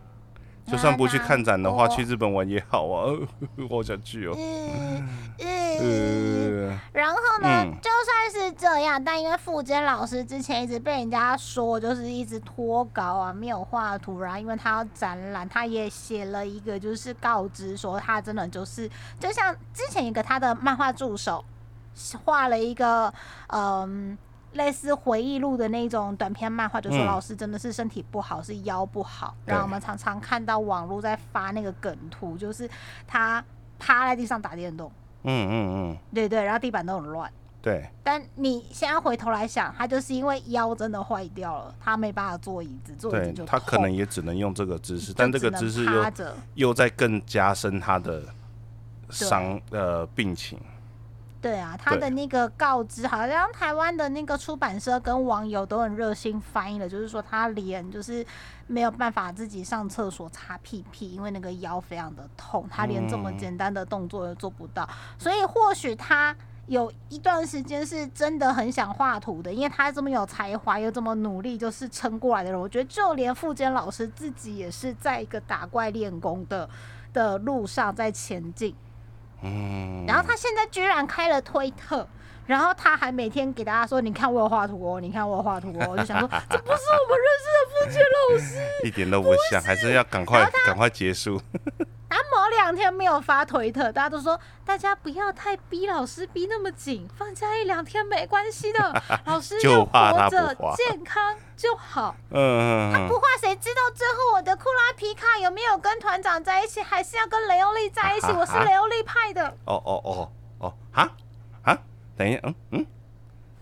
[0.67, 3.11] 就算不去看展的话，去日本玩也好啊。
[3.69, 4.35] 我好想去哦。
[4.37, 5.07] 嗯
[5.39, 6.69] 嗯。
[6.69, 18.89] 呃，然后呢，嗯就算是这样，但因为富坚老师之前一直被人家说就是一直脱稿啊，没有画图，然后因为他要展览，他也写了一个就是告知说他真的就是
[19.19, 21.45] 就像之前一个他的漫画助手
[22.25, 23.13] 画了一个
[23.47, 24.17] 嗯。
[24.53, 29.35] 类似回忆录的那种短篇漫画，就说嗯老师真的是身体不好，是腰不好。
[29.45, 32.69] 然后我们常常看到网络在发那个梗图，就是
[33.05, 33.43] 他
[33.77, 34.91] 趴在地上打电动，
[35.23, 37.31] 嗯嗯嗯，对对，然后地板都很乱。
[37.61, 46.05] 对，但你现在回头来想，他就是因为腰真的坏掉了，他没办法坐椅子，坐椅子他可能也只能用这个姿势，但这个姿势又。
[46.55, 48.23] 又在更加深他的
[49.09, 50.57] 伤呃病情。
[51.47, 58.25] 对啊，他的那个告知，好像台湾的那个出版社跟网友都很热心翻译了，就是说他连就是
[58.67, 64.85] 没有办法自己上厕所擦屁屁，因为那个腰非常的痛，他连这么嗯简单的动作都做不到，
[65.17, 66.35] 所以或许他
[66.65, 72.59] 有一段时间是真的很想画图的，因为他这么有才华又这么努力，就是撑过来的人。
[72.59, 76.69] 我觉得就连富坚老师自己也是在一个打怪练功的
[77.13, 78.75] 的路上在前进。
[79.41, 82.07] 嗯，然后他现在居然开了推特，
[82.45, 88.67] 然后他还每天给大家说：“你看我有画图哦，你看我有画图哦。”我就想说， 这不是我们认识的付杰老师。
[88.87, 91.39] 一点都不像，还是要赶快赶快结束。
[92.49, 102.15] 两天没有发推特，大家都说大家不要太逼老师逼那么紧，放假一两天没关系的， 老师就怕他活着健康就好。
[102.31, 108.27] 嗯，他不画，谁知道最后我的库拉皮卡有没有跟团长在一起，还是要跟雷欧利在一起？
[108.31, 109.47] 我是雷欧利派的。
[109.65, 111.09] 哦哦哦哦，哈
[111.63, 111.77] 哈，
[112.15, 112.85] 等一下，嗯嗯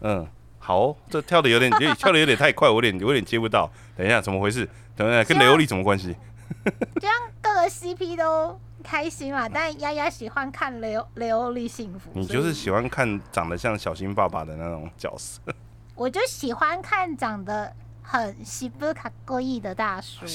[0.01, 0.27] 嗯，
[0.59, 3.69] 好哦，这跳的有点， 跳的有点太快，我有点我有点接不到。
[3.97, 4.69] 等一下，怎么回事？
[4.95, 6.15] 等一下，跟雷欧利什么关系？
[7.01, 12.11] 这样各个 CP 都开心啦，但丫丫喜欢看雷欧雷欧利幸福。
[12.13, 15.41] 你就是喜欢看长得像小新爸爸的那种角色。
[15.95, 17.73] 我就喜欢看长得
[18.03, 20.25] 很西布卡过意的大叔。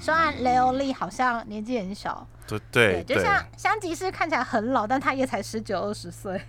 [0.00, 6.40] 虽然雷欧利好像年纪很小，对对就像香吉士看起来很老，但他也才十九二十岁。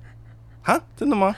[0.62, 1.34] 哈，真的吗？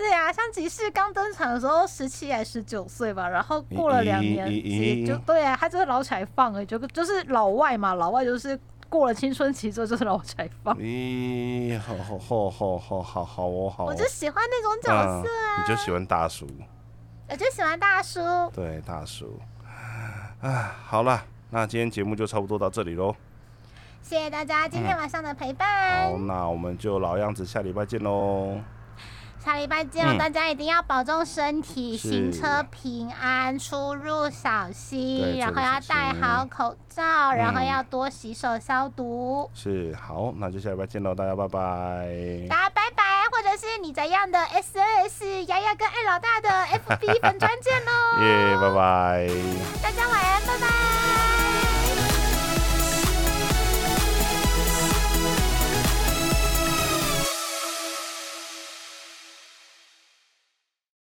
[0.00, 10.74] 对啊，像吉士刚登场的时候十七还十九岁吧，然后过了两年，就对啊，他就是老起来放哎，就就是老外嘛，老外就是过了青春期之后就是老起来放。
[10.78, 13.86] 咦，好好好好好好好哦好哦。
[13.88, 16.48] 我就喜欢那种角色啊，你就喜欢大叔，
[17.28, 18.20] 我就喜欢大叔。
[18.54, 19.38] 对大叔。
[20.40, 23.14] 啊，好了，那今天节目就差不多到这里喽。
[24.00, 26.10] 谢谢大家今天晚上的陪伴。
[26.10, 28.56] 好，那我们就老样子，下礼拜见喽。
[29.44, 39.50] 下礼拜见了，嗯大家一定要保重身体，是行车平安，出入小心，然后要戴好口罩，然后嗯要多洗手消毒。
[39.54, 42.48] 是，好，那就下礼拜见喽，大家拜拜。
[42.48, 49.28] 大家拜拜，或者是你怎样的 SNS 丫丫跟艾老大的 FB 粉专见喽， 耶，拜拜。
[49.82, 50.99] 大家晚